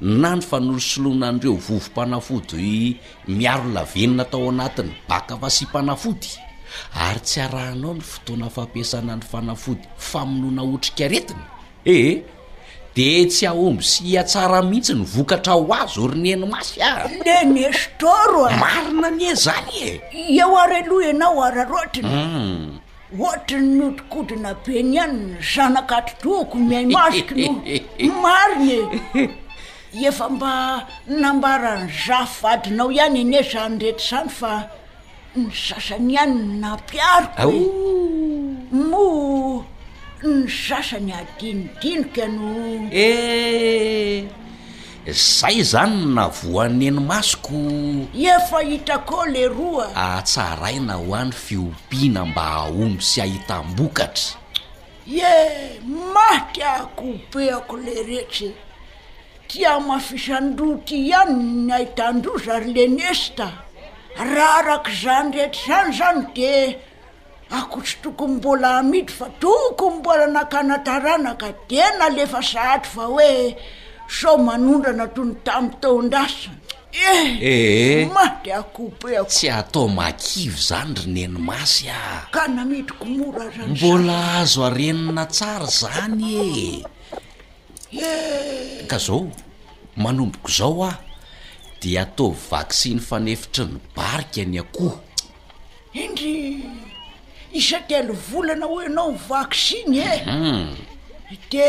[0.05, 6.27] na ny fanolosolona andreo vovompanafody miaro lavenina tao anatiny baka fa sy mpanafody
[6.93, 11.41] ary tsy arahanao ny fotoana fampiasana any fanafody famonoana otrika aretiny
[11.85, 12.21] ehhe
[12.95, 18.57] de tsy aomby sy atsara mihitsy ny vokatra ho azo orinenomasy a neny estroroa e.
[18.61, 20.01] marina any e zany e
[20.37, 22.80] eo areloha anao ararotriny mm.
[23.19, 28.77] ohatrany notikodina beny ihany ny zanakatotohiko miay masoky no marinye
[30.07, 30.51] efa mba
[31.07, 34.53] nambarany zaha vadinao ihany eny e zany rety izany fa
[35.35, 37.57] ny sasany ihany nampiariko e.
[38.87, 39.05] mo
[40.23, 42.49] ny zasany adinodinika no
[42.89, 44.31] e eh!
[45.09, 47.57] zay zany navoanyenimasoko
[48.13, 54.37] efa hitakoo le roa atsaraina ho any fiompina mba aomy sy ahitam-bokatra
[55.09, 55.33] ie
[56.13, 58.53] maty akoobeako le rehetry
[59.47, 63.47] tia mafisandroa ty ihany ny ahitandro zary le n esta
[64.21, 66.53] raa rak' zany rehetry zany zany de
[67.49, 73.57] akotsy tokony mbola amity fa tokony mbola nakanataranaka de na lefa sahatry va hoe
[74.11, 76.55] saomanondra natony tam taondasan
[76.91, 78.09] eee eh, eh.
[78.15, 81.99] maty akoobe ttsy atao makivy zany ronenymasy a
[82.35, 86.45] ka namety komora mbola azo arenina tsara zanye
[86.77, 88.85] e eh.
[88.89, 89.27] ka zao
[90.03, 90.91] manomboko zao a
[91.81, 94.93] de atao vaksiny fanefitry ny bariky any akoho
[96.03, 96.35] indry
[97.59, 100.21] isa telo volana ho anao vacsiny eu
[101.49, 101.67] de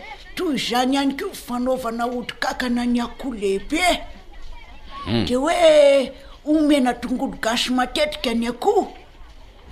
[0.00, 0.21] hmm.
[0.34, 3.84] toy zany ihany ko yfanaovana hodinkankana any akoho lehibe
[5.06, 5.24] hmm.
[5.26, 6.12] de hoe
[6.44, 8.88] omena tongolo gasy matetika any akoho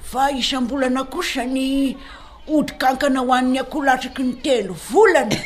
[0.02, 1.96] fa isam-bolana kosany
[2.48, 5.38] hodinkankana ho an'ny akoho latraky ny telo volany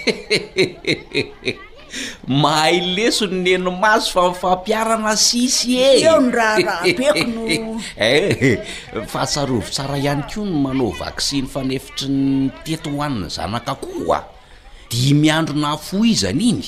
[2.27, 8.59] mahay lesony nenomazo fa mifampiarana sisy e eo ny raharaha beko no eh, eh, eh,
[9.07, 14.34] fahasarovy tsara ihany ko no manova aksiny fanefitry ny teto oanny zanaka akohoa
[15.03, 16.63] i miandro na fo izany iny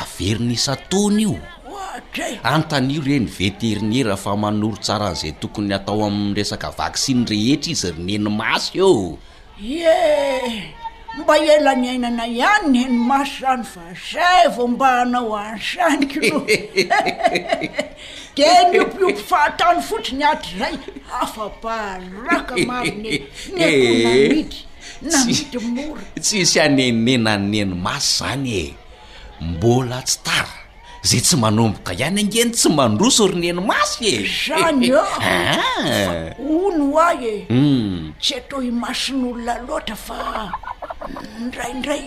[0.00, 1.34] averinisataony io
[1.96, 2.38] adra e!
[2.54, 8.94] antan'io reny veternera fa manoro tsaran'izay tokony atao ami'nyresaka vaksiny rehetra izy rnenomasy eo
[9.60, 10.00] ye
[11.20, 16.44] mba ela miainana ihany nenomasy zany fa zay vomba hanao anysanikoloa
[18.36, 20.76] de niompompyfahatany fotri ny aty ray
[21.24, 24.58] afaparakamaron nynaity
[25.02, 28.74] nasmity morotsysy anenenanenymasy zany e
[29.40, 30.54] mbola tsy tara
[31.02, 34.16] zay tsy manomboka ihany angeny tsy mandrosorinenomasy e
[34.46, 35.24] zany ah.
[35.28, 38.12] a ono a e hmm.
[38.22, 40.18] tsy ato i mason'olonaloatra fa
[41.48, 42.06] nraindray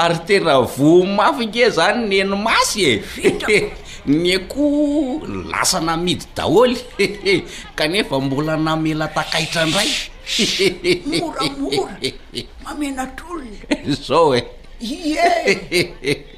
[0.00, 3.00] ary tena vo mafike zany nenomasy e
[4.06, 4.66] neko
[5.50, 6.76] lasa namidy daholy
[7.74, 9.88] kanefa mbola namela takaitra ndray
[11.06, 11.98] mramora
[12.64, 13.56] mamenatrolona
[14.06, 14.42] zao e
[14.82, 16.30] i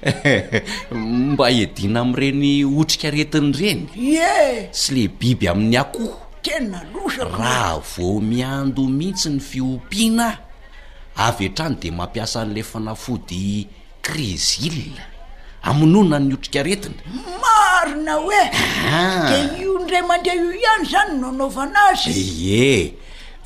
[0.90, 2.50] mba edina amireny
[2.80, 3.82] otrikaretiny reny
[4.14, 4.34] ye
[4.80, 10.28] sy le biby amin'ny akoho tena losa raha vo miando mihitsy ny fiompiana
[11.26, 13.44] avy antrany de mampiasa an'la fanafody
[14.06, 14.96] crizille
[15.68, 16.96] amin'o na ny otrikaretiny
[17.42, 18.42] marina hoe
[18.96, 19.58] aade ah.
[19.62, 22.92] io ndray mandeha io ihany zany naonaovana azy ye eh, eh.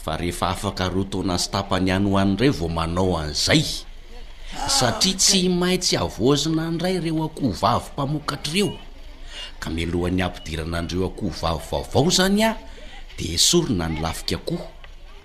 [0.02, 3.66] fa rehefa afaka ro tona stapany iany ho anray vao manao an'izay
[4.68, 8.70] satria tsy mahintsy avozina ndray ireo akoho vavy mpamokatrareo
[9.60, 12.56] ka melohan'ny ampidirana andireo akoho vavy vaovao zany a
[13.18, 14.64] de sorona ny lafika akoho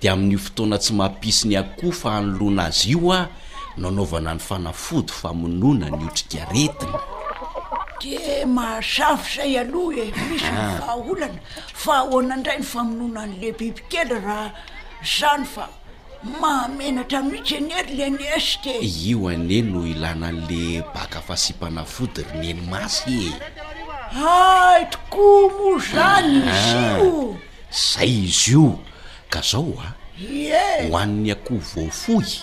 [0.01, 3.30] di amin'io fotoana tsy mampisiny akoho fa hanolona azy io a
[3.78, 6.93] nanaovana ny fanafody famonoana ny otrika retiny
[8.01, 11.39] de mahazavy zay aloha e misy nyahaolana
[11.82, 12.65] fa ahoanaindray ny ah.
[12.73, 14.53] famonona anyle bibikely raha
[15.17, 15.65] zany fa
[16.41, 22.61] mamenatra mity enyery le nest io ane no ilana an'le baka fa si mpanafody roneny
[22.71, 23.34] masy e
[24.34, 27.38] ai tokoa mo zany ah, izy io
[27.82, 28.67] zay izy io
[29.32, 29.93] ka zao a ah,
[30.36, 32.34] ie hoann'ny akovo vaofohy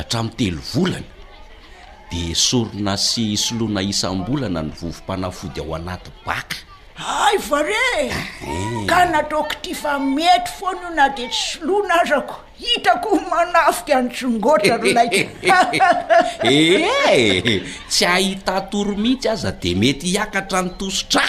[0.00, 1.06] atramn'y telo volana
[2.10, 6.56] de sorona sy soloana isam-bolana ny vovompanafody ao anaty baka
[6.98, 8.10] ay va re eh.
[8.90, 15.14] ka nataoko ty fa mety foana io na de tsy solonazako hitako manafika anytsongotra nolaik
[16.42, 21.22] e eh, tsy ahita toro mihitsy aza de mety hiakatra nytosotra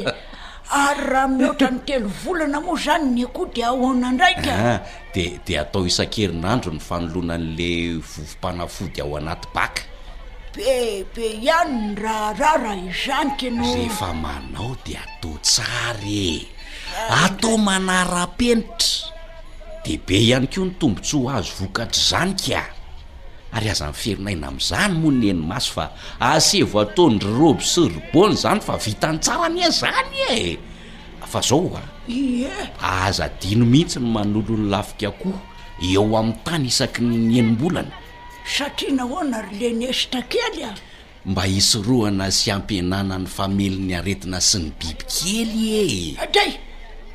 [0.72, 4.78] ary raha mihoatra nytelo volana moa zany nykoho de ahona ndraikaa ah,
[5.14, 7.70] de de atao isan-kerinandro ny fanoloana an'le
[8.10, 9.82] vovompanafody ao anaty baka
[10.56, 16.46] be be ihany ny rahararah izanyka anao rehefa manao de atao tsary e
[17.22, 19.04] atao manarapenitra
[19.84, 22.60] de be ihany keo ny tombontsya azo vokatry zany ka
[23.56, 25.84] ary azany ferinaina ami'izany moa ny enymaso fa
[26.32, 30.40] asevo atonro roby syrobona zany fa vitantsarany a zany e
[31.30, 31.82] fa zao a
[32.20, 32.52] ie
[33.04, 35.36] aza dino mihitsy no manolony lafika akoho
[35.90, 37.92] eo amin'ny tany isaky nyenim-bolana
[38.54, 40.72] satria nahoana ry le ni esitra kely a
[41.30, 46.52] mba isyroana sy ampinanany famelyn'ny aretina sy ny bibikely e aday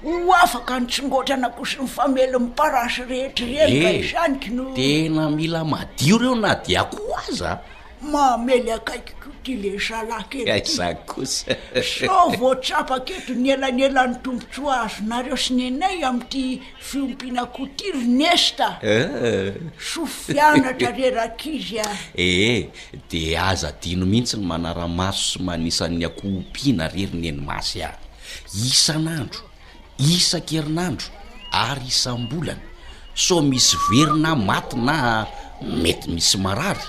[0.03, 6.55] o afaka nytsongotry anakoso ny famely miparasy rehetry reryasanikono eh, tena mila madio reo na
[6.55, 7.59] di akoho aza
[8.01, 11.45] mamely akaiky kotile salaketia kos
[11.97, 19.53] so votsapakety nielany elany tombotso azo nareo sy nenay amity fiompinakotirynesta eh.
[19.81, 21.83] sofianatra rerakizy a
[22.15, 22.69] ehe
[23.09, 27.97] de aza dino mihitsy ny manaramaso sy manisan'ny akoompina rerynenimasy ah
[28.53, 29.46] isan'andro
[29.99, 31.09] isan -kerinandro
[31.53, 32.61] ary isam-bolany
[33.13, 35.25] so misy verina maty na
[35.61, 36.85] mety misy marary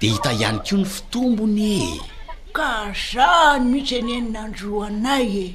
[0.00, 2.00] de hitaiany ko ny fitombony e.
[2.54, 5.46] ka zany mihitsy eneninandroanay e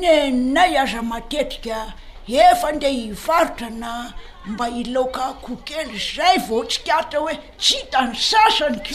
[0.00, 1.78] neinay aza matetrika
[2.48, 3.92] efa ndeh hivarotra na
[4.50, 8.90] mba hilooka kookely zay vaootsikaritra hoe tsy hitany sasany ko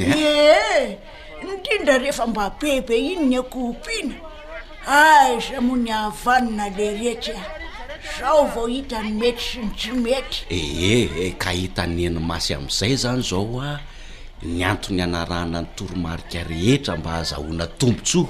[0.00, 0.98] ee
[1.44, 4.16] nitindra rehefa mba bebe iny ny akohompiana
[4.88, 7.44] aisamoa ny ahavanina le rehty a
[8.18, 13.80] zao vao hitanymety syny tsy mety eehe e, ka hitanyenymasy am'izay zany zao a
[14.42, 18.26] ny antony anarana ny toromarika rehetra mba azahona tombontso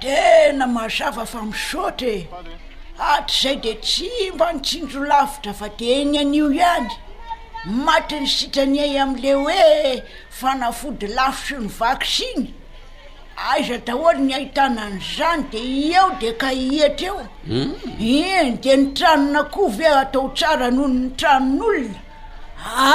[0.00, 2.28] tena mahasava fa misoty e
[2.98, 6.90] aty zay de tsy mba nitsinro lafitra fa de eny an'io ihany
[7.64, 10.04] matiny sitraniay amle hoe
[10.38, 12.46] fanafody lafitry ny vakysiny
[13.36, 18.56] aiza daholy ny ahitanany zany de i eo de ka iatr eo en hmm.
[18.62, 22.02] de ni tranonakovy e atao tsara nohono ny tranon'olona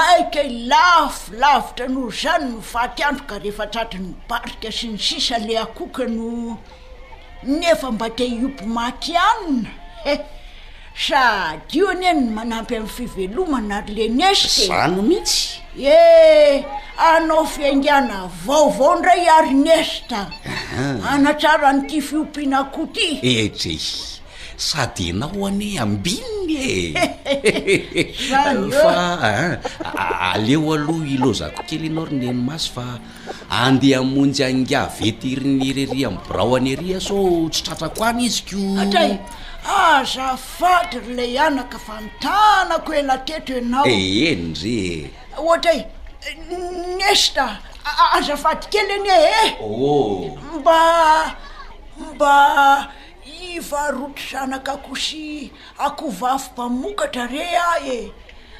[0.08, 5.38] aika y lafo lavitra no zany nofaty andro ka rehefa tratriny barika sy ny sisa
[5.40, 6.58] le akoka no
[7.44, 9.70] nefa mba te hiompy makyanina
[10.06, 10.18] e
[10.92, 15.02] sady io anieny ny manampy amy fivelomana arilenestzano e.
[15.02, 16.66] mihitsy eh
[16.98, 20.28] anao fiaingana vaovao ndray arinestah
[21.14, 23.88] anatsaro an'tifiompinakooty etreh
[24.58, 26.94] sady anao ane ambinny
[28.36, 29.00] eanfa
[29.32, 29.58] e.
[30.36, 32.86] aleo aloha iloazako kely enao rinnomasy fa
[33.50, 39.16] andeha monjy anga vetyrinyreri amy braoany aria so tsy tratrako any izy koatray
[39.66, 45.88] azafadyy la anaka fantanako eh, e lateto anao een re e ohatra e
[46.98, 47.46] nesta
[48.18, 49.54] azafady kely gnye e eh?
[49.62, 50.38] oh.
[50.54, 50.80] mba
[52.14, 52.36] mba
[53.54, 58.12] iva roto zanaka akosy akovafy mbamokatra re a e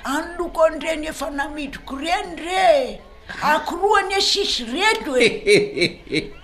[0.04, 3.02] anloko aniregny efa namidiko reny re
[3.42, 5.30] akoroane sisy reto e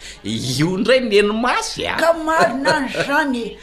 [0.24, 3.58] io ndray nenomasy a ka marin any zany e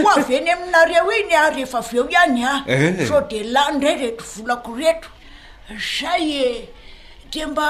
[0.00, 3.06] noavy any aminareo iny a rehefa aveo ihany a eh.
[3.08, 5.08] so de lany ndray reto volako reto
[5.76, 6.68] zay e
[7.32, 7.68] de mba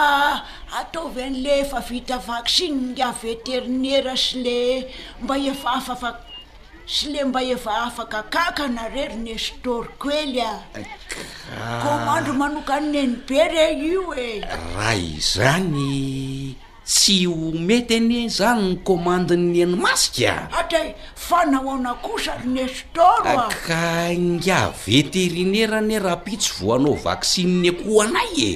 [0.79, 4.59] ataovy an'le fa vita vaksine a veternera sy le
[5.23, 6.09] mba efa afa
[6.91, 10.80] sy le mba efa afaka kakanare rinestor kuelyaka
[11.86, 14.43] kommandy manokanneni be rey io e
[14.76, 15.82] raha izany
[16.93, 17.36] tsy o
[17.68, 20.88] mety ny zany ny commandinenimasikya adray
[21.26, 28.51] fanahoona kosa renestorka nga veterinerane rahapitsy voanao vaksineny akoo anay e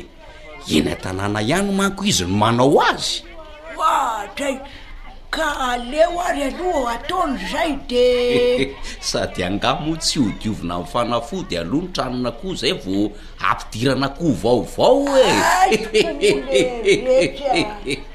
[0.76, 3.16] ena tanàna ihany manko izy ny manao azy
[3.88, 4.56] atray
[5.34, 8.04] ka aleo ary aloha ataony zay de
[9.08, 12.96] sady angamoa tsy ho diovina mn'fanafo di aloha ny tranona koho zay vo
[13.50, 15.30] ampidirana koho vaovao e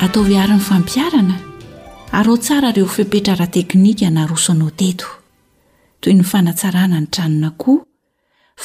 [0.00, 1.36] ataovy ary ny fampiarana
[2.14, 5.08] aro tsaraireo fepetrara teknika narosoanao teto
[6.00, 7.72] toy ny fanatsarana ny tranona ko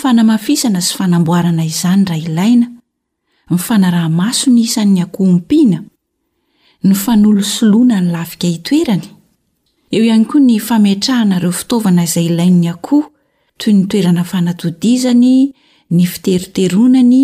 [0.01, 2.67] fanamafisana sy fanamboarana izany raha ilaina
[3.49, 5.79] ny fanaraha maso ny isan'ny akohompiana
[6.83, 9.07] ny fanolosoloana ny lafika hitoerany
[9.91, 13.09] eo ihany koa ny fametrahanareo fitaovana izay ilainy akoho
[13.57, 15.33] toy nytoerana fanatodizany
[15.89, 17.23] ny fiteriteronany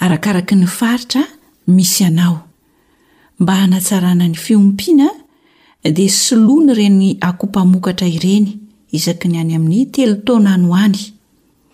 [0.00, 1.22] arakaraka ny faritra
[1.68, 2.40] misy anao
[3.40, 5.10] mba hanatsarana ny fiompiana
[5.92, 8.56] dea soloany ireny akoh mpamokatra ireny
[8.92, 10.96] izaki ny any amin'ny telo tonanoany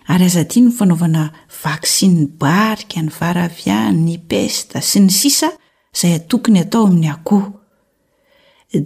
[0.07, 1.31] ary aza diany ny fanaovana
[1.63, 5.49] vaksinyny barka ny varaviany ny pesta sy ny sisa
[5.95, 7.53] izay atokony atao amin'ny akoho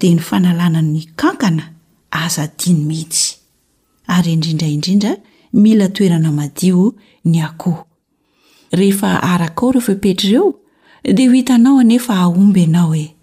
[0.02, 1.74] de ny fanalanany kankana
[2.12, 3.36] aza diany mihitsy
[4.08, 5.16] ary indrindraindrindra
[5.54, 6.94] mila toerana madio
[7.26, 7.88] ny akoho
[8.74, 10.54] rehefa arakao ireo vopetrareo
[11.14, 13.16] dia ho hitanao anefa aomby ianao e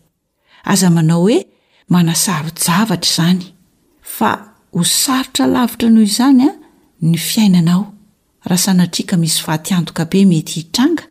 [0.64, 1.46] aza manao hoe
[1.90, 3.42] manasaro-javatra izany
[4.02, 6.50] fa ho sarotra lavitra noho zany a
[7.02, 7.92] ny fiainanao
[8.44, 11.04] raha sanatrika misy faatiantoka be mety hitranga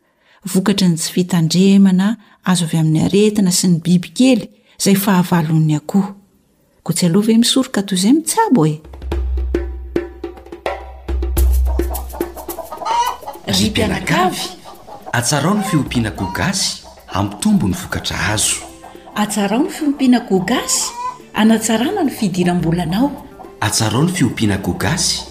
[0.46, 4.42] vokatry ny tsy fitandremana azo avy amin'ny aretina sy ny biby kely
[4.80, 6.12] izay fahavalony akoho
[6.84, 8.78] ko tsy alohave misoroka toy izay mitsy abo e.
[13.48, 14.42] ry mpianakavy
[15.14, 18.56] atsarao ny fiompianako gasy ampitombo ny vokatra azo
[19.16, 20.84] atsarao ny fiompianako gasy
[21.34, 23.12] anatsarana ny fidirambolanao
[23.62, 25.22] atsarao ny fiompianako gasy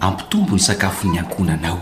[0.00, 1.78] ampitombo ny sakafo nyankonanao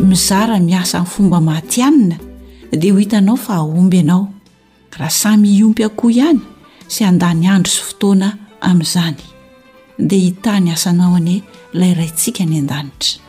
[0.00, 2.16] mizara miasa ny fomba maatianina
[2.72, 4.28] dia ho hitanao fa aomby ianao
[4.98, 6.40] raha samy iompyakoho ihany
[6.88, 9.20] sy andany andro sy fotoana amin'izany
[10.08, 11.42] dia hitany asanao ane
[11.72, 13.20] ilayraintsika ny an-danitra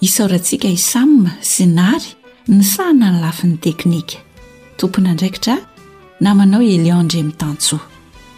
[0.00, 2.08] hisaorantsika hisamma sy nary
[2.48, 4.16] ny sahna ny lafi ny teknika
[4.76, 5.58] tompona ndraikitra a
[6.20, 7.80] namanao elionndre mitantsoa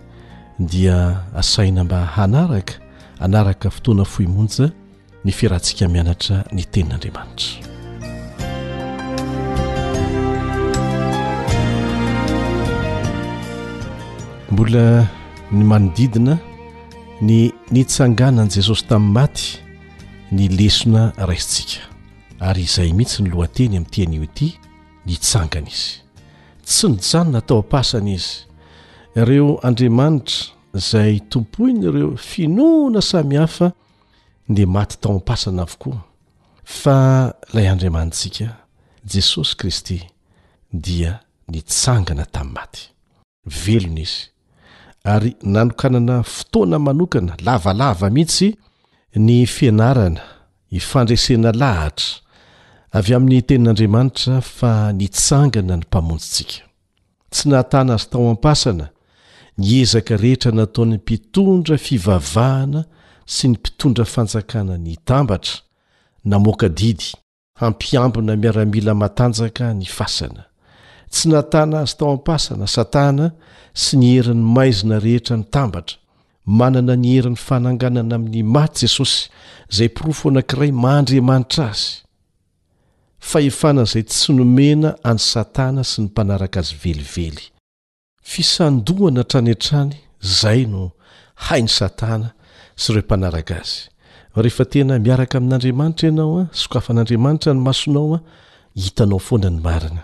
[0.60, 2.74] dia asaina mba hanaraka
[3.20, 4.72] anaraka fotoana foimonja
[5.26, 7.62] ny firahntsika mianatra ny tenin'andriamanitra
[14.52, 15.06] mbola
[15.52, 16.38] ny manodidina
[17.22, 19.46] ny nitsanganani jesosy tamin'ny maty
[20.32, 21.91] ny lesona raisintsika
[22.42, 24.50] ary izay mihitsy ny lohateny amin'ny teanyio ity
[25.06, 26.02] nitsangana izy
[26.66, 28.32] tsy nijanona tao am-pasana izy
[29.22, 30.48] ireo andriamanitra
[30.80, 33.72] izay tompoina ireo finoana samy hafa
[34.50, 36.02] ndi maty tao am-pasana avokoa
[36.64, 38.48] fa ilay andriamanitsika
[39.06, 40.00] jesosy kristy
[40.74, 42.82] dia nitsangana tamin'ny maty
[43.66, 44.22] velona izy
[45.04, 48.50] ary nanokanana fotoana manokana lavalava mihitsy
[49.16, 50.22] ny fianarana
[50.72, 52.21] hifandresena lahatra
[52.94, 56.60] avy amin'ny tenin'andriamanitra fa nitsangana ny mpamonjintsika
[57.32, 58.86] tsy natana azy tao am-pasana
[59.60, 62.82] ny ezaka rehetra nataon'ny mpitondra fivavahana
[63.34, 65.56] sy ny mpitondra fanjakana ny tambatra
[66.30, 67.08] namoaka didy
[67.64, 70.44] hampiambina miaramila matanjaka ny fasana
[71.14, 73.26] tsy nahtana azy tao am-pasana satana
[73.84, 75.96] sy ny herin'ny maizina rehetra ny tambatra
[76.60, 79.20] manana ny herin'ny fananganana amin'ny maty jesosy
[79.72, 81.90] izay porofoanankiray mahandriamanitra azy
[83.30, 87.34] fahefana zay tsy nomena any satana sy ny mpanaraka azy velively
[88.32, 89.96] fisandohana trany atrany
[90.42, 90.84] zay no
[91.48, 92.28] hainy satana
[92.82, 93.78] sy ireo mpanaraka azy
[94.44, 100.00] rehefa tena miaraka amin'andriamanitra ianao a soko afan'andriamanitrany asonaoahiaoanayiahejel'nylanra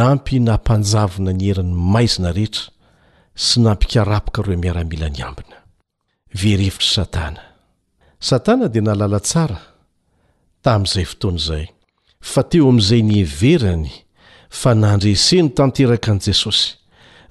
[0.00, 1.72] aaondampnamnjvna ny eny
[2.12, 2.64] zaea
[3.34, 5.56] sy nampikarapoka ro miaramila ny ambina
[6.34, 7.40] verhevitr satana
[8.20, 9.58] satana dia nalala tsara
[10.62, 11.64] tamn'izay fotoan'izay
[12.30, 13.90] fa teo amin'izay niheverany
[14.60, 16.68] fa nandreseny tanteraka an'i jesosy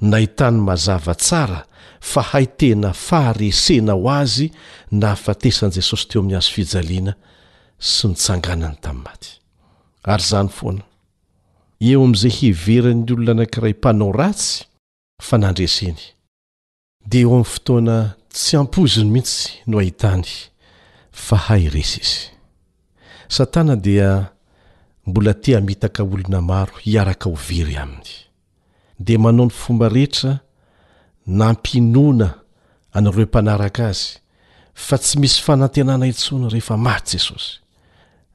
[0.10, 1.60] na hitany mazava tsara
[2.12, 4.48] fa hay tena faresena ho azy
[5.00, 7.14] nahafatesan'i jesosy teo amin'ny azo fijaliana
[7.96, 9.32] sy nitsanganany tamin'ny maty
[10.14, 10.84] ary zany foana
[11.90, 14.68] eo amn'izay heverany'ny olona anankiraympanao ratsy
[15.28, 16.00] fa nandresiny
[17.10, 17.98] de eo amn'ny fotoana
[18.34, 20.26] tsy ampoziny mihitsy no ahitany
[21.26, 22.20] fa hay resa izy
[23.36, 24.10] satana dia
[25.06, 28.10] mbola te hamitaka olona maro hiaraka ho very aminy
[29.00, 30.34] de manao mpy fomba rehetra
[31.26, 32.30] nampinoana
[32.96, 34.08] anyireo mpanaraka azy
[34.86, 37.60] fa tsy misy fanantenana itsona rehefa maty jesosy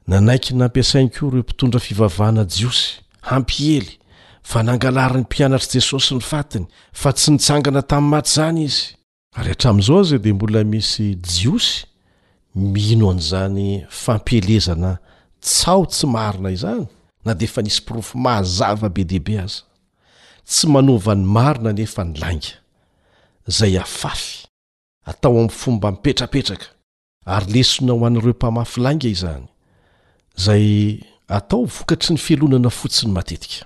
[0.07, 2.87] nanaiky nampiasainy koa ireo mpitondra fivavahana jiosy
[3.29, 3.98] hampiely
[4.43, 6.65] fa nangalary ny mpianatr'i jesosy ny fatiny
[6.95, 8.85] fa tsy nitsangana tamin'ny matry zany izy
[9.39, 11.73] ary atramin'izao azay di mbola misy jiosy
[12.75, 13.69] mino an' izany
[14.03, 14.91] fampelezana
[15.43, 16.85] ts ao tsy marina izany
[17.25, 19.61] na de efa nisy pirofo mahazava be dehibe aza
[20.49, 22.53] tsy manova ny marina nefa ny lainga
[23.57, 24.47] zay afafy
[25.09, 26.67] atao amin'ny fomba mipetrapetraka
[27.27, 29.45] ary lesona ho an'ireo mpamafylainga izany
[30.43, 30.65] zay
[31.27, 33.65] atao vokatry ny felonana fotsiny matetika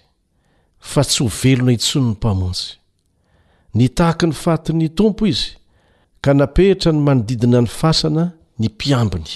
[0.81, 2.77] fa tsy ho velona intsono ny mpamonjy
[3.77, 5.53] nytahaka ny fatin'ny tompo izy
[6.21, 8.25] ka napehitra ny manodidina ny fasana
[8.59, 9.31] ny mpiambiny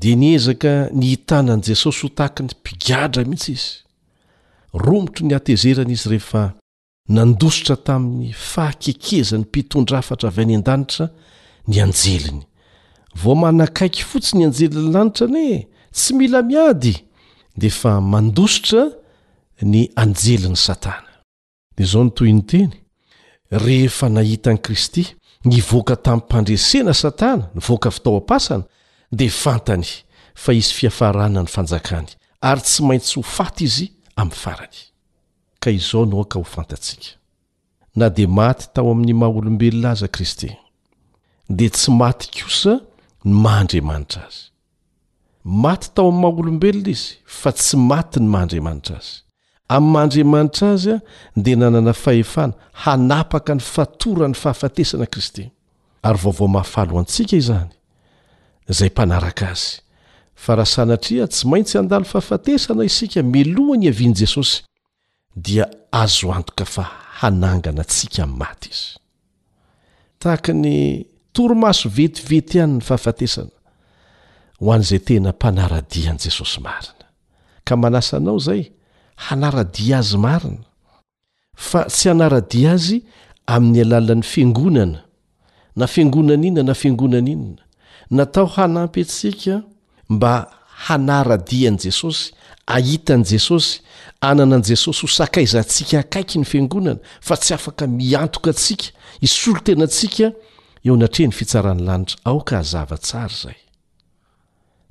[0.00, 3.70] dia niezaka nyhitanan'i jesosy ho tahaka ny mpigadra mihitsy izy
[4.74, 6.42] romotro ny atezerana izy rehefa
[7.08, 11.10] nandosotra tamin'ny fahakekezany mpitondrafatra avy any an-danitra
[11.68, 12.46] ny anjeliny
[13.20, 15.50] vo manakaiky fotsiy ny anjeliny lanitra ne
[15.92, 16.94] tsy mila miady
[17.60, 18.88] dia fa mandositra
[19.62, 21.10] ny anjelin'ny satana
[21.76, 22.72] dia izao no toy ny teny
[23.50, 25.04] rehefa nahitan'i kristy
[25.44, 28.64] ny voaka tamin'ny mpandresena satana ny voaka fitao am-pasana
[29.12, 29.86] dia fantany
[30.34, 32.08] fa izy fiafarana ny fanjakany
[32.40, 33.86] ary tsy maintsy ho faty izy
[34.16, 34.78] amin'ny farany
[35.60, 37.16] ka izao noaka ho fantatsika
[37.96, 40.50] na dia maty tao amin'ny maha olombelona aza kristy
[41.48, 42.80] dia tsy maty kosa
[43.24, 44.42] ny mahaandriamanitra azy
[45.62, 49.28] maty tao amin'ny maha olombelona izy fa tsy maty ny mahandriamanitra azy
[49.70, 51.00] am'ny mandriamanitra azy a
[51.36, 55.50] dea nanana fahefana hanapaka ny fatora ny fahafatesana kristy
[56.02, 57.70] ary vaovao mahafalo antsika izany
[58.68, 59.80] zay mpanaraka azy
[60.34, 64.62] fa raha sanatria tsy maintsy andalo fahafatesana isika meloha ny iavian' jesosy
[65.36, 66.82] dia azoantoka fa
[67.20, 68.98] hanangana antsika mn' maty izy
[70.18, 73.54] tahaka ny toromaso vetivety anyny fahafatesana
[74.60, 77.06] ho an'izay tena mpanaradian' jesosy marina
[77.64, 78.62] ka manasanao zay
[79.28, 80.64] hanara-dia azy marina
[81.68, 82.96] fa tsy hanara-dia azy
[83.54, 85.00] amin'ny alalan'ny fengonana
[85.78, 87.62] na fengonana inona na fiangonana inona
[88.16, 89.54] natao hanampy atsika
[90.14, 90.34] mba
[90.86, 92.24] hanaradian'i jesosy
[92.76, 93.72] ahitan'i jesosy
[94.28, 98.86] anana an'i jesosy hosakaiza ntsika akaiky ny fingonana fa tsy afaka miantoka atsika
[99.26, 100.26] isolo tenantsika
[100.86, 103.58] eo natreha ny fitsarany lanitra aoka hazavatsara zay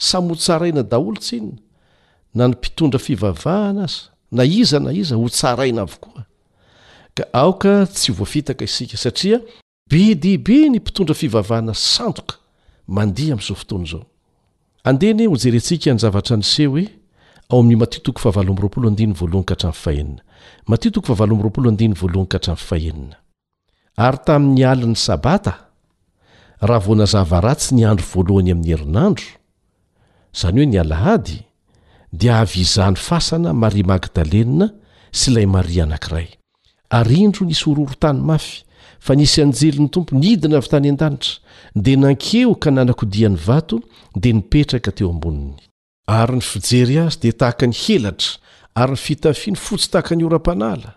[0.10, 1.58] samy hotsaraina daholotsy inona
[2.36, 6.22] na ny mpitondra fivavahana aza na iza na iza ho tsaraina avokoa
[7.16, 9.40] ka aoka tsy hovoafitaka isika satria
[9.90, 12.36] be deibe ny mpitondra fivavahana sandoka
[12.88, 14.06] mandeha am'izao fotoana izao
[14.88, 16.86] andehny ho jerentsika ny zavatra niseho hoe
[17.50, 17.98] ao amin'ny matt
[22.70, 23.16] hhahah
[23.98, 25.54] ary tamin'ny alin'ny sabata
[26.62, 29.26] raha voana zava ratsy nyandro voalohany amin'ny herinandro
[30.32, 31.49] zany hoe ny alaady
[32.12, 34.68] dia avyizahny fasana maria magdalena
[35.14, 36.28] sy ilay maria anankiray
[37.00, 38.64] ary indro nisy ororotany mafy
[39.00, 41.38] fa nisy anjelin'ny tompo ny idina avy tany an-danitra
[41.86, 43.78] dia nankeho ka nanakodian'ny vato
[44.22, 45.54] dia nipetraka teo amboniny
[46.20, 48.32] ary ny fijery azy dia tahaka ny helatra
[48.82, 50.92] ary ny fitafiny fotsy tahaka ny ora-panala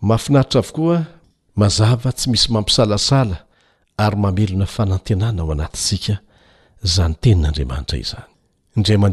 [0.00, 1.06] mafinaitra avkoa
[1.56, 3.36] mazava tsy misy mampisalasala
[3.96, 6.14] ary mamelona fanantinana ao anatinsika
[6.94, 9.12] zaon tenin'andriamanitra izany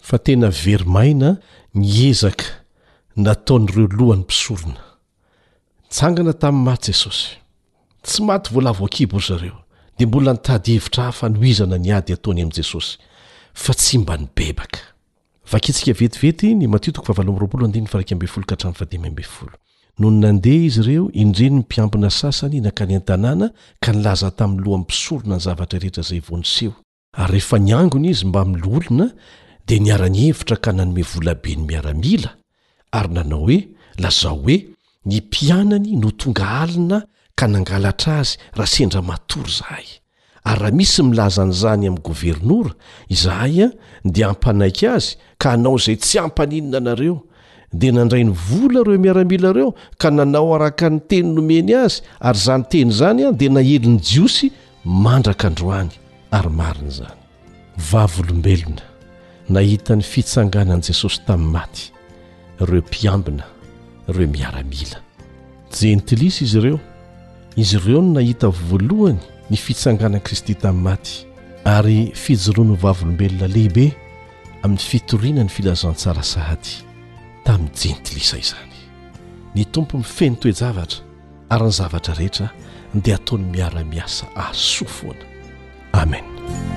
[0.00, 1.36] fa tena verimaina
[1.74, 2.44] niezaka
[3.16, 4.80] nataon'ireo lohany mpisorona
[5.86, 7.34] ntsangana tami'ny maty jesosy
[8.02, 9.58] tsy maty volavoakibo ry zareo
[9.98, 12.98] dia mbola nitady hevitra hafa nohizana nyady ataony amin' jesosy
[13.54, 13.74] fa
[14.08, 14.14] a
[20.00, 25.40] ebkano nandeha izy ireo indreny nympiampina sasany nakany an-tanàna ka nilaza tamn'ny lohany pisorona ny
[25.42, 26.72] zavatra irehetra zay vonseo
[27.12, 29.10] ary rehefa niangony izy mbamiloolona
[29.68, 32.28] dia niara-ny hevitra ka nanome volabeny miaramila
[32.98, 33.58] ary nanao hoe
[34.04, 34.56] lazao hoe
[35.10, 36.98] ny mpianany no tonga alina
[37.38, 39.86] ka nangalatra azy raha sendramatory zahay
[40.50, 42.70] ary raha misy milazanyizany amin'ny governora
[43.16, 43.68] izahay a
[44.14, 45.10] dia hampanaika azy
[45.42, 47.16] ka hanao izay tsy hampaninina anareo
[47.80, 49.70] dia nandray ny vola ireo miaramila reo
[50.02, 51.98] ka nanao araka ny teny nomeny azy
[52.28, 54.46] ary izany teny izany a dia nahelin'ny jiosy
[55.04, 55.90] mandraka androany
[56.38, 57.18] ary mariny izanylola
[59.48, 61.86] nahita ny fitsanganan'i jesosy tamin'ny maty
[62.60, 63.44] ireo mpiambina
[64.08, 65.00] ireo miaramila
[65.80, 66.80] jentilisa izy ireo
[67.56, 69.18] izy ireo no nahita voalohany
[69.50, 71.12] ny fitsangana'i kristy tamin'ny maty
[71.64, 73.92] ary fijoroany hovavyolombelona lehibe
[74.62, 76.82] amin'ny fitoriana ny filazantsara sahaty
[77.44, 78.74] tamin'ny jentilisa izany
[79.54, 81.00] ny tompo nifeny toejavatra
[81.50, 82.50] ary ny zavatra rehetra
[82.94, 85.24] dia ataony miara-miasa ahsoa foana
[85.92, 86.76] amena